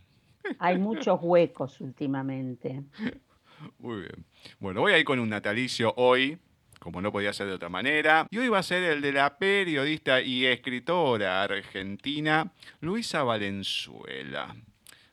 Hay 0.59 0.77
muchos 0.77 1.19
huecos 1.21 1.79
últimamente. 1.81 2.83
Muy 3.79 4.01
bien. 4.01 4.25
Bueno, 4.59 4.81
voy 4.81 4.93
a 4.93 4.97
ir 4.97 5.05
con 5.05 5.19
un 5.19 5.29
natalicio 5.29 5.93
hoy, 5.97 6.39
como 6.79 7.01
no 7.01 7.11
podía 7.11 7.33
ser 7.33 7.47
de 7.47 7.53
otra 7.53 7.69
manera. 7.69 8.27
Y 8.31 8.37
hoy 8.39 8.49
va 8.49 8.59
a 8.59 8.63
ser 8.63 8.83
el 8.83 9.01
de 9.01 9.11
la 9.11 9.37
periodista 9.37 10.21
y 10.21 10.45
escritora 10.45 11.43
argentina 11.43 12.51
Luisa 12.79 13.23
Valenzuela. 13.23 14.55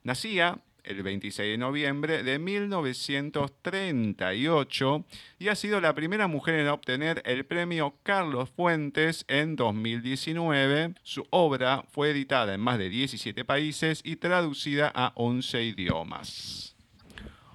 Nacía 0.03 0.59
el 0.89 1.03
26 1.03 1.51
de 1.51 1.59
noviembre 1.59 2.23
de 2.23 2.39
1938 2.39 5.05
y 5.39 5.49
ha 5.49 5.55
sido 5.55 5.83
la 5.83 5.95
primera 5.95 6.27
mujer 6.27 6.55
en 6.57 6.69
obtener 6.69 7.21
el 7.27 7.45
premio 7.45 7.95
Carlos 8.03 8.49
Fuentes 8.51 9.27
en 9.29 9.55
2019. 9.55 10.95
Su 11.03 11.27
obra 11.31 11.85
fue 11.91 12.11
editada 12.11 12.55
en 12.55 12.61
más 12.61 12.79
de 12.79 12.89
17 12.89 13.45
países 13.45 14.01
y 14.03 14.17
traducida 14.17 14.91
a 14.95 15.13
11 15.15 15.63
idiomas. 15.63 16.75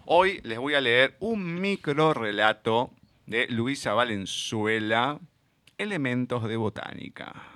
Hoy 0.06 0.40
les 0.44 0.60
voy 0.60 0.76
a 0.76 0.82
leer 0.82 1.16
un 1.20 1.60
micro 1.60 2.14
relato 2.14 2.92
de 3.26 3.48
Luisa 3.48 3.94
Valenzuela, 3.94 5.20
Elementos 5.78 6.44
de 6.48 6.58
Botánica. 6.58 7.53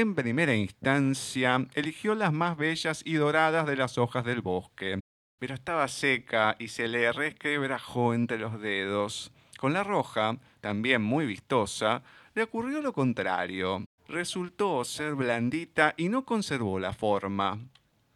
En 0.00 0.14
primera 0.14 0.56
instancia, 0.56 1.66
eligió 1.74 2.14
las 2.14 2.32
más 2.32 2.56
bellas 2.56 3.02
y 3.04 3.16
doradas 3.16 3.66
de 3.66 3.76
las 3.76 3.98
hojas 3.98 4.24
del 4.24 4.40
bosque, 4.40 4.98
pero 5.38 5.52
estaba 5.52 5.86
seca 5.88 6.56
y 6.58 6.68
se 6.68 6.88
le 6.88 7.12
resquebrajó 7.12 8.14
entre 8.14 8.38
los 8.38 8.62
dedos. 8.62 9.30
Con 9.58 9.74
la 9.74 9.84
roja, 9.84 10.38
también 10.62 11.02
muy 11.02 11.26
vistosa, 11.26 12.02
le 12.34 12.44
ocurrió 12.44 12.80
lo 12.80 12.94
contrario. 12.94 13.84
Resultó 14.08 14.86
ser 14.86 15.16
blandita 15.16 15.92
y 15.98 16.08
no 16.08 16.24
conservó 16.24 16.80
la 16.80 16.94
forma. 16.94 17.58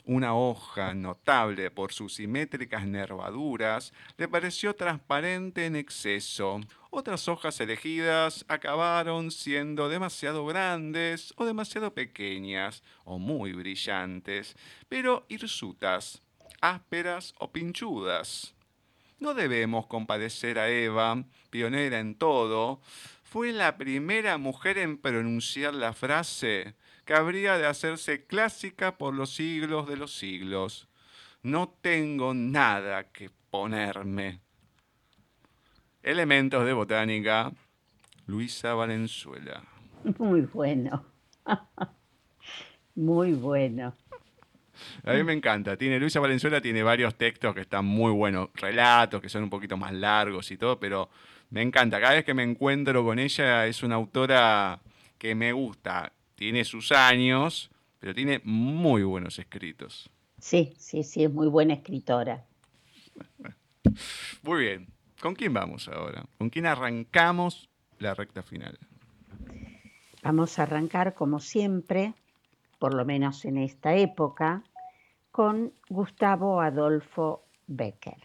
Una 0.06 0.34
hoja 0.34 0.94
notable 0.94 1.70
por 1.70 1.92
sus 1.92 2.14
simétricas 2.14 2.86
nervaduras 2.86 3.92
le 4.16 4.26
pareció 4.26 4.74
transparente 4.74 5.66
en 5.66 5.76
exceso, 5.76 6.62
otras 6.94 7.26
hojas 7.28 7.60
elegidas 7.60 8.44
acabaron 8.46 9.32
siendo 9.32 9.88
demasiado 9.88 10.46
grandes 10.46 11.34
o 11.36 11.44
demasiado 11.44 11.92
pequeñas 11.92 12.82
o 13.04 13.18
muy 13.18 13.52
brillantes, 13.52 14.56
pero 14.88 15.26
hirsutas, 15.28 16.22
ásperas 16.60 17.34
o 17.38 17.50
pinchudas. 17.50 18.54
No 19.18 19.34
debemos 19.34 19.86
compadecer 19.86 20.58
a 20.58 20.70
Eva, 20.70 21.24
pionera 21.50 21.98
en 21.98 22.14
todo, 22.14 22.80
fue 23.22 23.52
la 23.52 23.76
primera 23.76 24.38
mujer 24.38 24.78
en 24.78 24.96
pronunciar 24.96 25.74
la 25.74 25.94
frase 25.94 26.76
que 27.04 27.14
habría 27.14 27.58
de 27.58 27.66
hacerse 27.66 28.24
clásica 28.24 28.96
por 28.96 29.14
los 29.14 29.34
siglos 29.34 29.88
de 29.88 29.96
los 29.96 30.16
siglos. 30.16 30.88
No 31.42 31.76
tengo 31.80 32.34
nada 32.34 33.10
que 33.10 33.30
ponerme. 33.50 34.44
Elementos 36.04 36.66
de 36.66 36.74
botánica, 36.74 37.50
Luisa 38.26 38.74
Valenzuela. 38.74 39.64
Muy 40.18 40.42
bueno. 40.42 41.02
Muy 42.94 43.32
bueno. 43.32 43.96
A 45.02 45.14
mí 45.14 45.22
me 45.22 45.32
encanta. 45.32 45.78
Tiene 45.78 45.98
Luisa 45.98 46.20
Valenzuela 46.20 46.60
tiene 46.60 46.82
varios 46.82 47.14
textos 47.14 47.54
que 47.54 47.62
están 47.62 47.86
muy 47.86 48.12
buenos, 48.12 48.50
relatos 48.54 49.22
que 49.22 49.30
son 49.30 49.44
un 49.44 49.50
poquito 49.50 49.78
más 49.78 49.94
largos 49.94 50.50
y 50.50 50.58
todo, 50.58 50.78
pero 50.78 51.08
me 51.48 51.62
encanta. 51.62 51.98
Cada 51.98 52.12
vez 52.16 52.24
que 52.24 52.34
me 52.34 52.42
encuentro 52.42 53.02
con 53.02 53.18
ella 53.18 53.66
es 53.66 53.82
una 53.82 53.94
autora 53.94 54.80
que 55.16 55.34
me 55.34 55.52
gusta. 55.52 56.12
Tiene 56.34 56.64
sus 56.64 56.92
años, 56.92 57.70
pero 57.98 58.14
tiene 58.14 58.42
muy 58.44 59.04
buenos 59.04 59.38
escritos. 59.38 60.10
Sí, 60.38 60.74
sí, 60.76 61.02
sí, 61.02 61.24
es 61.24 61.32
muy 61.32 61.46
buena 61.46 61.72
escritora. 61.72 62.44
Muy 64.42 64.60
bien. 64.64 64.94
¿Con 65.20 65.34
quién 65.34 65.54
vamos 65.54 65.88
ahora? 65.88 66.24
¿Con 66.38 66.50
quién 66.50 66.66
arrancamos 66.66 67.68
la 67.98 68.14
recta 68.14 68.42
final? 68.42 68.78
Vamos 70.22 70.58
a 70.58 70.62
arrancar, 70.62 71.14
como 71.14 71.38
siempre, 71.38 72.14
por 72.78 72.94
lo 72.94 73.04
menos 73.04 73.44
en 73.44 73.58
esta 73.58 73.94
época, 73.94 74.62
con 75.30 75.72
Gustavo 75.88 76.60
Adolfo 76.60 77.44
Becker. 77.66 78.22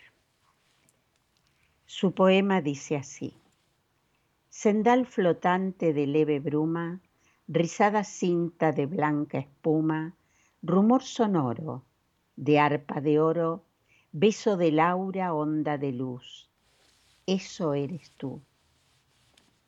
Su 1.85 2.13
poema 2.13 2.61
dice 2.61 2.97
así, 2.97 3.33
Sendal 4.49 5.05
flotante 5.05 5.93
de 5.93 6.07
leve 6.07 6.39
bruma, 6.39 6.99
rizada 7.47 8.03
cinta 8.03 8.71
de 8.71 8.85
blanca 8.85 9.39
espuma, 9.39 10.13
rumor 10.61 11.03
sonoro 11.03 11.83
de 12.39 12.57
arpa 12.57 13.01
de 13.01 13.19
oro, 13.19 13.65
beso 14.13 14.55
de 14.55 14.71
laura, 14.71 15.33
onda 15.33 15.77
de 15.77 15.91
luz. 15.91 16.48
Eso 17.31 17.75
eres 17.75 18.09
tú. 18.17 18.41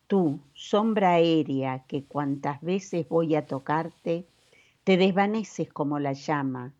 Tú, 0.08 0.39
sombra 0.56 1.12
aérea 1.12 1.86
que 1.86 2.06
cuantas 2.06 2.60
veces 2.62 3.08
voy 3.08 3.36
a 3.36 3.45
tocarte, 3.45 4.26
te 4.84 4.97
desvaneces 4.97 5.71
como 5.71 6.00
la 6.00 6.13
llama, 6.13 6.74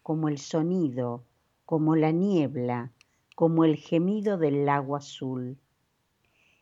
como 0.00 0.28
el 0.28 0.38
sonido, 0.38 1.24
como 1.64 1.96
la 1.96 2.12
niebla, 2.12 2.92
como 3.34 3.64
el 3.64 3.74
gemido 3.74 4.38
del 4.38 4.64
lago 4.64 4.94
azul. 4.94 5.58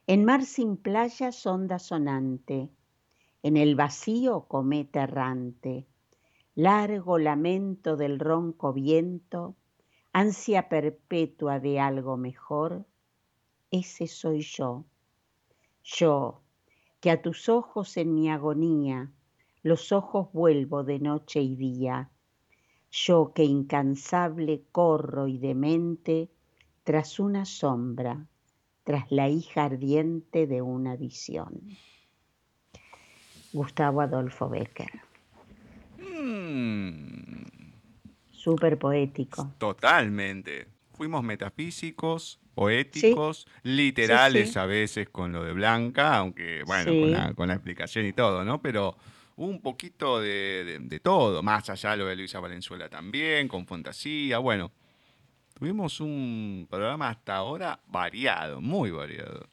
En 0.06 0.24
mar 0.24 0.46
sin 0.46 0.78
playa 0.78 1.30
sonda 1.30 1.78
sonante, 1.78 2.70
en 3.42 3.58
el 3.58 3.76
vacío 3.76 4.46
cometa 4.48 5.02
errante, 5.02 5.86
largo 6.54 7.18
lamento 7.18 7.98
del 7.98 8.20
ronco 8.20 8.72
viento, 8.72 9.54
ansia 10.14 10.70
perpetua 10.70 11.60
de 11.60 11.78
algo 11.78 12.16
mejor, 12.16 12.86
ese 13.70 14.07
soy 14.07 14.40
yo. 14.40 14.85
Yo, 15.85 16.40
que 17.00 17.11
a 17.11 17.22
tus 17.22 17.48
ojos 17.48 17.96
en 17.96 18.14
mi 18.14 18.31
agonía, 18.31 19.11
los 19.62 19.92
ojos 19.92 20.33
vuelvo 20.33 20.85
de 20.85 20.98
noche 20.98 21.40
y 21.40 21.57
día, 21.57 22.11
yo 22.90 23.33
que 23.35 23.44
incansable 23.44 24.64
corro 24.72 25.29
y 25.29 25.38
demente 25.38 26.31
tras 26.85 27.18
una 27.18 27.44
sombra, 27.44 28.26
tras 28.85 29.11
la 29.11 29.29
hija 29.29 29.64
ardiente 29.64 30.46
de 30.46 30.62
una 30.62 30.96
visión. 30.96 31.76
Gustavo 33.52 34.00
Adolfo 34.00 34.48
Becker. 34.48 35.00
Mm. 35.98 37.44
Súper 38.31 38.79
poético. 38.79 39.50
Totalmente. 39.59 40.68
Fuimos 40.92 41.24
metafísicos, 41.24 42.40
poéticos, 42.56 43.46
literales 43.64 44.56
a 44.56 44.64
veces 44.64 45.10
con 45.10 45.30
lo 45.30 45.44
de 45.44 45.52
Blanca, 45.52 46.16
aunque 46.16 46.62
bueno, 46.64 47.34
con 47.34 47.48
la, 47.48 47.54
explicación 47.54 48.06
y 48.06 48.14
todo, 48.14 48.46
¿no? 48.46 48.62
Pero 48.62 48.96
un 49.36 49.60
poquito 49.60 50.22
de, 50.22 51.00
todo, 51.02 51.42
más 51.42 51.68
allá 51.68 51.90
de 51.90 51.96
lo 51.98 52.06
de 52.06 52.16
Luisa 52.16 52.40
Valenzuela 52.40 52.88
también, 52.88 53.46
con 53.46 53.66
fantasía, 53.66 54.38
bueno. 54.38 54.72
Tuvimos 55.52 56.00
un 56.00 56.66
programa 56.68 57.10
hasta 57.10 57.36
ahora 57.36 57.78
variado, 57.88 58.62
muy 58.62 58.90
variado. 58.90 59.46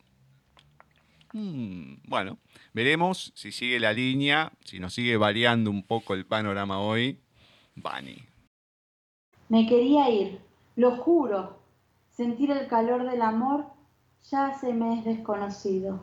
Mm, 1.33 1.95
bueno, 2.05 2.37
veremos 2.73 3.33
si 3.35 3.51
sigue 3.51 3.79
la 3.79 3.91
línea, 3.91 4.53
si 4.63 4.79
nos 4.79 4.93
sigue 4.93 5.17
variando 5.17 5.69
un 5.69 5.83
poco 5.83 6.13
el 6.13 6.25
panorama 6.25 6.79
hoy. 6.79 7.19
Bani. 7.75 8.15
Me 9.49 9.67
quería 9.67 10.09
ir, 10.09 10.39
lo 10.77 10.91
juro. 10.97 11.62
Sentir 12.15 12.51
el 12.51 12.67
calor 12.67 13.09
del 13.09 13.23
amor 13.23 13.65
ya 14.29 14.53
se 14.53 14.71
me 14.71 14.99
es 14.99 15.03
desconocido. 15.03 15.99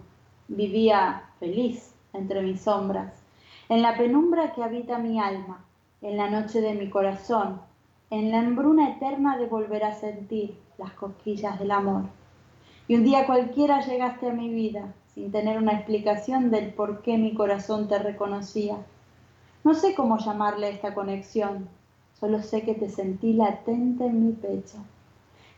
Vivía 0.48 1.30
feliz 1.38 1.94
entre 2.12 2.42
mis 2.42 2.62
sombras 2.62 3.14
en 3.68 3.82
la 3.82 3.96
penumbra 3.96 4.52
que 4.52 4.64
habita 4.64 4.98
mi 4.98 5.20
alma, 5.20 5.64
en 6.02 6.16
la 6.16 6.28
noche 6.28 6.60
de 6.60 6.74
mi 6.74 6.90
corazón, 6.90 7.60
en 8.10 8.32
la 8.32 8.38
embruna 8.38 8.90
eterna 8.90 9.38
de 9.38 9.46
volver 9.46 9.84
a 9.84 9.94
sentir 9.94 10.58
las 10.78 10.90
cosquillas 10.94 11.56
del 11.60 11.70
amor. 11.70 12.02
Y 12.88 12.96
un 12.96 13.04
día 13.04 13.26
cualquiera 13.26 13.80
llegaste 13.80 14.28
a 14.28 14.32
mi 14.32 14.48
vida, 14.48 14.92
sin 15.14 15.30
tener 15.30 15.58
una 15.58 15.74
explicación 15.74 16.50
del 16.50 16.74
por 16.74 17.02
qué 17.02 17.16
mi 17.18 17.34
corazón 17.34 17.86
te 17.86 18.00
reconocía. 18.00 18.78
No 19.62 19.74
sé 19.74 19.94
cómo 19.94 20.18
llamarle 20.18 20.70
esta 20.70 20.92
conexión, 20.92 21.68
solo 22.18 22.42
sé 22.42 22.62
que 22.62 22.74
te 22.74 22.88
sentí 22.88 23.34
latente 23.34 24.06
en 24.06 24.26
mi 24.26 24.32
pecho. 24.32 24.78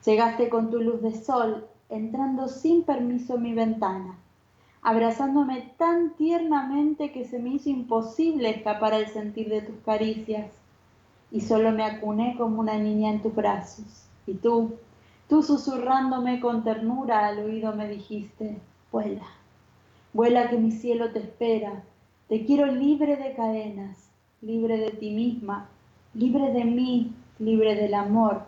Llegaste 0.04 0.48
con 0.48 0.70
tu 0.70 0.80
luz 0.80 1.02
de 1.02 1.14
sol, 1.14 1.66
entrando 1.88 2.48
sin 2.48 2.84
permiso 2.84 3.36
en 3.36 3.42
mi 3.42 3.54
ventana 3.54 4.18
abrazándome 4.82 5.72
tan 5.78 6.14
tiernamente 6.16 7.12
que 7.12 7.24
se 7.24 7.38
me 7.38 7.50
hizo 7.50 7.70
imposible 7.70 8.50
escapar 8.50 8.92
al 8.92 9.06
sentir 9.06 9.48
de 9.48 9.62
tus 9.62 9.76
caricias. 9.84 10.50
Y 11.30 11.40
solo 11.40 11.70
me 11.70 11.84
acuné 11.84 12.34
como 12.36 12.60
una 12.60 12.76
niña 12.76 13.10
en 13.10 13.22
tus 13.22 13.34
brazos. 13.34 14.06
Y 14.26 14.34
tú, 14.34 14.74
tú 15.28 15.42
susurrándome 15.42 16.40
con 16.40 16.64
ternura 16.64 17.26
al 17.26 17.38
oído 17.38 17.74
me 17.74 17.88
dijiste, 17.88 18.58
vuela, 18.90 19.24
vuela 20.12 20.50
que 20.50 20.58
mi 20.58 20.72
cielo 20.72 21.10
te 21.12 21.20
espera, 21.20 21.84
te 22.28 22.44
quiero 22.44 22.66
libre 22.66 23.16
de 23.16 23.34
cadenas, 23.34 24.10
libre 24.42 24.76
de 24.78 24.90
ti 24.90 25.10
misma, 25.10 25.68
libre 26.12 26.52
de 26.52 26.64
mí, 26.64 27.14
libre 27.38 27.76
del 27.76 27.94
amor, 27.94 28.42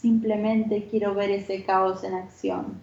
simplemente 0.00 0.86
quiero 0.90 1.14
ver 1.14 1.30
ese 1.30 1.64
caos 1.64 2.04
en 2.04 2.14
acción. 2.14 2.80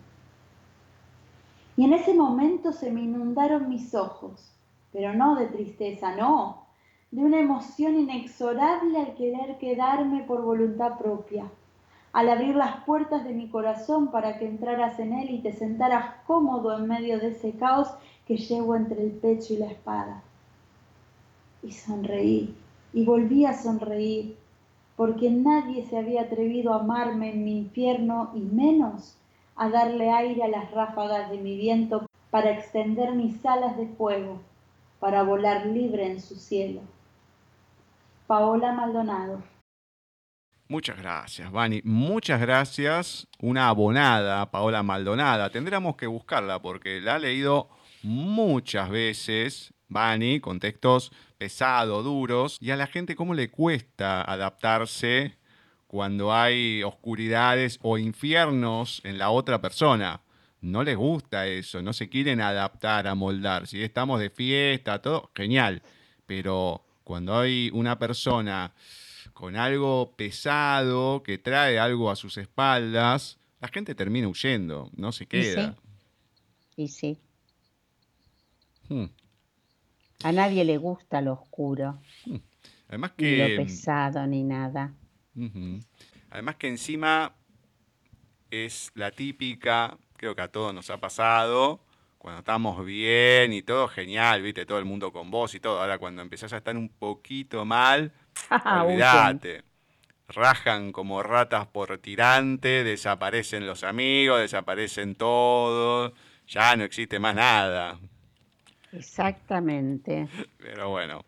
Y 1.77 1.85
en 1.85 1.93
ese 1.93 2.13
momento 2.13 2.71
se 2.71 2.91
me 2.91 3.01
inundaron 3.01 3.69
mis 3.69 3.93
ojos, 3.95 4.51
pero 4.91 5.13
no 5.13 5.35
de 5.35 5.47
tristeza, 5.47 6.15
no, 6.15 6.65
de 7.11 7.21
una 7.21 7.39
emoción 7.39 7.95
inexorable 7.95 8.99
al 8.99 9.15
querer 9.15 9.57
quedarme 9.57 10.23
por 10.23 10.41
voluntad 10.41 10.97
propia, 10.97 11.45
al 12.11 12.29
abrir 12.29 12.55
las 12.55 12.83
puertas 12.85 13.23
de 13.23 13.33
mi 13.33 13.49
corazón 13.49 14.11
para 14.11 14.37
que 14.37 14.47
entraras 14.47 14.99
en 14.99 15.13
él 15.13 15.29
y 15.29 15.39
te 15.39 15.53
sentaras 15.53 16.15
cómodo 16.27 16.77
en 16.77 16.87
medio 16.87 17.19
de 17.19 17.29
ese 17.29 17.53
caos 17.53 17.89
que 18.27 18.37
llevo 18.37 18.75
entre 18.75 19.03
el 19.03 19.11
pecho 19.11 19.53
y 19.53 19.57
la 19.57 19.67
espada. 19.67 20.23
Y 21.61 21.71
sonreí, 21.71 22.55
y 22.93 23.05
volví 23.05 23.45
a 23.45 23.53
sonreír, 23.53 24.37
porque 24.95 25.29
nadie 25.29 25.85
se 25.85 25.97
había 25.97 26.23
atrevido 26.23 26.73
a 26.73 26.79
amarme 26.79 27.31
en 27.31 27.43
mi 27.43 27.57
infierno 27.57 28.31
y 28.33 28.39
menos 28.39 29.17
a 29.55 29.69
darle 29.69 30.11
aire 30.11 30.43
a 30.43 30.47
las 30.47 30.71
ráfagas 30.71 31.29
de 31.29 31.37
mi 31.37 31.57
viento 31.57 32.05
para 32.29 32.51
extender 32.51 33.13
mis 33.13 33.45
alas 33.45 33.77
de 33.77 33.87
fuego, 33.87 34.41
para 34.99 35.23
volar 35.23 35.65
libre 35.65 36.11
en 36.11 36.21
su 36.21 36.35
cielo. 36.35 36.81
Paola 38.27 38.73
Maldonado. 38.73 39.43
Muchas 40.67 40.97
gracias, 40.97 41.51
Vani. 41.51 41.81
Muchas 41.83 42.41
gracias. 42.41 43.27
Una 43.39 43.69
abonada, 43.69 44.49
Paola 44.49 44.81
Maldonada. 44.81 45.51
Tendríamos 45.51 45.95
que 45.95 46.07
buscarla 46.07 46.59
porque 46.59 46.99
la 47.01 47.15
ha 47.15 47.19
leído 47.19 47.69
muchas 48.01 48.89
veces, 48.89 49.74
Vani, 49.95 50.41
con 50.41 50.59
textos 50.59 51.11
pesados, 51.37 52.03
duros, 52.03 52.57
y 52.59 52.71
a 52.71 52.75
la 52.75 52.85
gente 52.85 53.15
cómo 53.15 53.33
le 53.33 53.49
cuesta 53.49 54.21
adaptarse 54.21 55.37
cuando 55.87 56.33
hay 56.33 56.83
oscuridades 56.83 57.79
o 57.81 57.97
infiernos 57.97 59.01
en 59.05 59.17
la 59.17 59.29
otra 59.29 59.61
persona. 59.61 60.21
No 60.59 60.83
les 60.83 60.97
gusta 60.97 61.47
eso, 61.47 61.81
no 61.81 61.93
se 61.93 62.09
quieren 62.09 62.41
adaptar, 62.41 63.07
a 63.07 63.15
moldar. 63.15 63.67
Si 63.67 63.81
estamos 63.81 64.19
de 64.19 64.29
fiesta, 64.29 65.01
todo, 65.01 65.31
genial. 65.33 65.81
Pero 66.25 66.83
cuando 67.05 67.37
hay 67.37 67.69
una 67.73 67.97
persona 67.97 68.73
con 69.33 69.55
algo 69.55 70.13
pesado, 70.17 71.23
que 71.23 71.37
trae 71.37 71.79
algo 71.79 72.11
a 72.11 72.17
sus 72.17 72.37
espaldas, 72.37 73.37
la 73.61 73.69
gente 73.69 73.95
termina 73.95 74.27
huyendo, 74.27 74.89
no 74.97 75.13
se 75.13 75.25
queda. 75.25 75.77
Y 76.75 76.89
sí. 76.89 77.17
Hmm. 78.89 79.05
A 80.23 80.31
nadie 80.31 80.63
le 80.63 80.77
gusta 80.77 81.21
lo 81.21 81.33
oscuro. 81.33 81.99
Además 82.89 83.11
que... 83.17 83.31
Ni 83.31 83.55
lo 83.55 83.63
pesado, 83.63 84.25
ni 84.27 84.43
nada. 84.43 84.93
Además 86.29 86.55
que 86.55 86.67
encima 86.67 87.35
es 88.51 88.91
la 88.95 89.11
típica, 89.11 89.97
creo 90.17 90.35
que 90.35 90.41
a 90.41 90.47
todos 90.47 90.73
nos 90.73 90.89
ha 90.89 90.97
pasado, 90.97 91.81
cuando 92.17 92.39
estamos 92.39 92.83
bien 92.85 93.53
y 93.53 93.61
todo 93.61 93.87
genial, 93.87 94.41
viste, 94.41 94.65
todo 94.65 94.79
el 94.79 94.85
mundo 94.85 95.11
con 95.11 95.29
vos 95.29 95.53
y 95.55 95.59
todo. 95.59 95.79
Ahora 95.79 95.99
cuando 95.99 96.21
empezás 96.21 96.53
a 96.53 96.57
estar 96.57 96.75
un 96.75 96.89
poquito 96.89 97.65
mal, 97.65 98.11
olvídate. 98.65 99.63
Rajan 100.27 100.91
como 100.91 101.21
ratas 101.21 101.67
por 101.67 101.99
tirante, 101.99 102.83
desaparecen 102.83 103.67
los 103.67 103.83
amigos, 103.83 104.39
desaparecen 104.39 105.13
todos, 105.13 106.13
ya 106.47 106.75
no 106.75 106.83
existe 106.83 107.19
más 107.19 107.35
nada. 107.35 107.99
Exactamente. 108.95 110.27
Pero 110.57 110.89
bueno, 110.89 111.23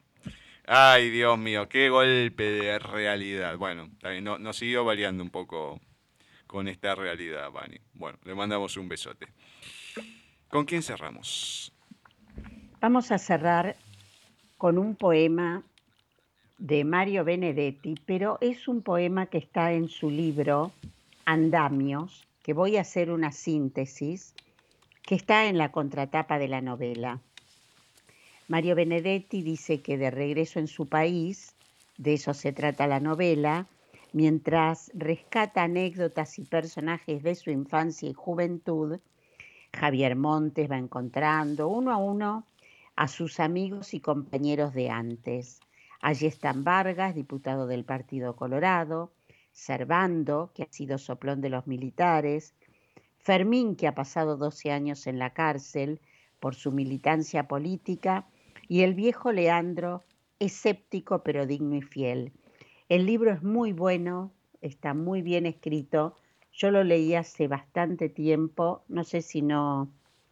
Ay, 0.70 1.10
Dios 1.10 1.40
mío, 1.40 1.70
qué 1.70 1.90
golpe 1.90 2.44
de 2.44 2.78
realidad. 2.78 3.58
Bueno, 3.58 3.90
no, 4.22 4.38
nos 4.38 4.58
siguió 4.58 4.84
variando 4.84 5.24
un 5.24 5.30
poco 5.30 5.80
con 6.46 6.68
esta 6.68 6.94
realidad, 6.94 7.50
Vani. 7.52 7.78
Bueno, 7.94 8.18
le 8.26 8.36
mandamos 8.36 8.76
un 8.76 8.90
besote. 8.90 9.28
¿Con 10.50 10.66
quién 10.66 10.84
cerramos? 10.84 11.72
Vamos 12.82 13.14
a 13.14 13.18
cerrar 13.18 13.78
con 14.58 14.78
un 14.78 14.98
poema 14.98 15.64
de 16.58 16.84
Mario 16.84 17.24
Benedetti, 17.24 17.96
pero 18.06 18.38
es 18.42 18.68
un 18.68 18.82
poema 18.82 19.28
que 19.28 19.38
está 19.38 19.72
en 19.72 19.88
su 19.88 20.10
libro 20.10 20.74
Andamios, 21.24 22.28
que 22.44 22.52
voy 22.52 22.76
a 22.76 22.82
hacer 22.82 23.10
una 23.10 23.32
síntesis, 23.32 24.36
que 25.02 25.16
está 25.16 25.46
en 25.46 25.58
la 25.58 25.72
contratapa 25.72 26.40
de 26.40 26.50
la 26.50 26.60
novela. 26.60 27.22
Mario 28.50 28.76
Benedetti 28.76 29.42
dice 29.42 29.82
que 29.82 29.98
de 29.98 30.10
regreso 30.10 30.60
en 30.60 30.68
su 30.68 30.88
país, 30.88 31.54
de 31.98 32.14
eso 32.14 32.34
se 32.34 32.54
trata 32.54 32.88
la 32.88 33.02
novela, 33.02 33.68
mientras 34.14 34.90
rescata 34.94 35.64
anécdotas 35.64 36.40
y 36.40 36.46
personajes 36.46 37.24
de 37.24 37.36
su 37.36 37.52
infancia 37.52 38.10
y 38.10 38.14
juventud, 38.14 39.00
Javier 39.74 40.16
Montes 40.16 40.72
va 40.72 40.78
encontrando 40.78 41.68
uno 41.68 41.92
a 41.92 41.98
uno 41.98 42.46
a 42.96 43.10
sus 43.10 43.42
amigos 43.42 43.94
y 43.94 44.00
compañeros 44.00 44.74
de 44.74 44.90
antes. 44.90 45.60
Allí 46.00 46.26
están 46.26 46.64
Vargas, 46.64 47.16
diputado 47.16 47.68
del 47.68 47.84
Partido 47.84 48.38
Colorado, 48.38 49.12
Servando, 49.52 50.52
que 50.54 50.64
ha 50.64 50.72
sido 50.72 50.98
soplón 50.98 51.42
de 51.42 51.50
los 51.50 51.68
militares, 51.68 52.54
Fermín, 53.20 53.76
que 53.76 53.88
ha 53.88 53.94
pasado 53.94 54.38
12 54.38 54.72
años 54.72 55.06
en 55.06 55.20
la 55.20 55.34
cárcel 55.34 56.00
por 56.40 56.56
su 56.56 56.72
militancia 56.72 57.48
política, 57.48 58.26
y 58.68 58.82
el 58.82 58.94
viejo 58.94 59.32
Leandro, 59.32 60.04
escéptico 60.40 61.24
pero 61.24 61.46
digno 61.46 61.76
y 61.76 61.82
fiel. 61.82 62.32
El 62.90 63.06
libro 63.06 63.32
es 63.32 63.44
muy 63.44 63.74
bueno, 63.74 64.32
está 64.62 64.94
muy 64.94 65.22
bien 65.22 65.46
escrito. 65.46 66.16
Yo 66.52 66.72
lo 66.72 66.84
leí 66.84 67.16
hace 67.16 67.48
bastante 67.48 68.10
tiempo, 68.10 68.84
no 68.88 69.04
sé 69.04 69.22
si 69.22 69.42
no, 69.42 69.92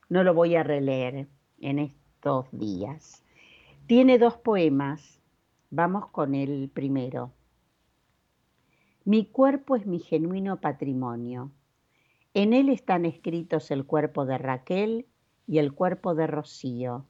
no 0.10 0.24
lo 0.24 0.34
voy 0.34 0.56
a 0.56 0.64
releer 0.64 1.28
en 1.60 1.80
estos 1.80 2.48
días. 2.52 3.24
Tiene 3.88 4.18
dos 4.18 4.38
poemas, 4.38 5.22
vamos 5.70 6.08
con 6.08 6.34
el 6.34 6.70
primero. 6.74 7.32
Mi 9.04 9.26
cuerpo 9.26 9.76
es 9.76 9.86
mi 9.86 10.00
genuino 10.00 10.60
patrimonio. 10.60 11.52
En 12.34 12.54
él 12.54 12.70
están 12.70 13.06
escritos 13.06 13.70
el 13.70 13.86
cuerpo 13.86 14.26
de 14.26 14.38
Raquel 14.40 15.06
y 15.48 15.60
el 15.60 15.74
cuerpo 15.74 16.16
de 16.16 16.26
Rocío. 16.26 17.06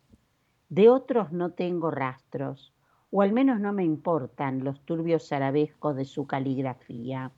De 0.75 0.89
otros 0.89 1.31
no 1.31 1.51
tengo 1.51 1.89
rastros 1.89 2.73
o 3.09 3.21
al 3.21 3.31
menos 3.31 3.61
no 3.61 3.71
me 3.71 3.85
importan 3.85 4.65
los 4.65 4.81
turbios 4.81 5.31
arabescos 5.31 5.95
de 5.95 6.03
su 6.03 6.27
caligrafía. 6.27 7.31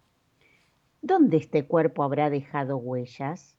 ¿Dónde 1.03 1.37
este 1.37 1.67
cuerpo 1.67 2.01
habrá 2.01 2.31
dejado 2.31 2.77
huellas? 2.77 3.55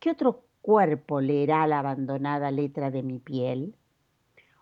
¿Qué 0.00 0.10
otro 0.10 0.42
cuerpo 0.62 1.20
leerá 1.20 1.64
la 1.68 1.78
abandonada 1.78 2.50
letra 2.50 2.90
de 2.90 3.04
mi 3.04 3.20
piel? 3.20 3.76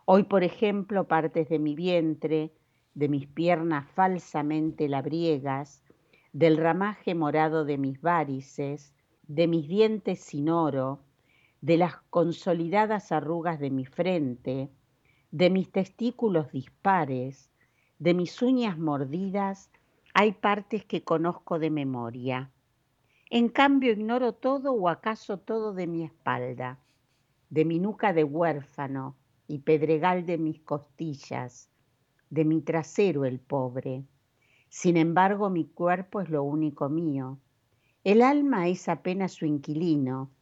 Hoy, 0.05 0.25
por 0.25 0.45
ejemplo, 0.45 1.09
partes 1.09 1.49
de 1.49 1.59
mi 1.59 1.75
vientre, 1.75 2.53
de 2.93 3.09
mis 3.09 3.27
piernas 3.27 3.91
falsamente 3.93 4.87
labriegas, 4.87 5.83
del 6.35 6.59
ramaje 6.59 7.15
morado 7.15 7.65
de 7.65 7.79
mis 7.79 8.03
várices, 8.03 8.95
de 9.23 9.47
mis 9.47 9.67
dientes 9.67 10.21
sin 10.21 10.51
oro, 10.51 11.01
de 11.62 11.77
las 11.77 11.96
consolidadas 12.11 13.12
arrugas 13.12 13.61
de 13.61 13.70
mi 13.70 13.87
frente, 13.87 14.68
de 15.31 15.48
mis 15.48 15.70
testículos 15.70 16.51
dispares, 16.51 17.51
de 18.01 18.14
mis 18.14 18.42
uñas 18.42 18.77
mordidas, 18.77 19.70
hay 20.12 20.33
partes 20.33 20.85
que 20.85 21.05
conozco 21.05 21.61
de 21.61 21.70
memoria. 21.70 22.51
En 23.31 23.48
cambio 23.48 23.92
ignoro 23.92 24.33
todo 24.33 24.72
o 24.72 24.88
acaso 24.88 25.38
todo 25.38 25.72
de 25.72 25.87
mi 25.87 26.03
espalda, 26.03 26.81
de 27.48 27.64
mi 27.64 27.79
nuca 27.79 28.12
de 28.12 28.25
huérfano 28.25 29.16
y 29.46 29.61
pedregal 29.61 30.27
de 30.27 30.38
mis 30.38 30.61
costillas, 30.62 31.70
de 32.29 32.44
mi 32.44 32.61
trasero 32.61 33.25
el 33.25 33.38
pobre. 33.38 34.05
Sin 34.68 34.96
embargo, 34.96 35.48
mi 35.48 35.66
cuerpo 35.66 36.20
es 36.20 36.29
lo 36.29 36.42
único 36.42 36.88
mío. 36.88 37.38
El 38.03 38.20
alma 38.20 38.66
es 38.66 38.88
apenas 38.88 39.33
su 39.33 39.46
inquilino, 39.46 40.33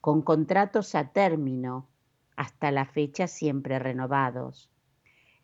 con 0.00 0.22
contratos 0.22 0.94
a 0.94 1.12
término, 1.12 1.88
hasta 2.36 2.70
la 2.70 2.86
fecha 2.86 3.26
siempre 3.26 3.78
renovados. 3.78 4.70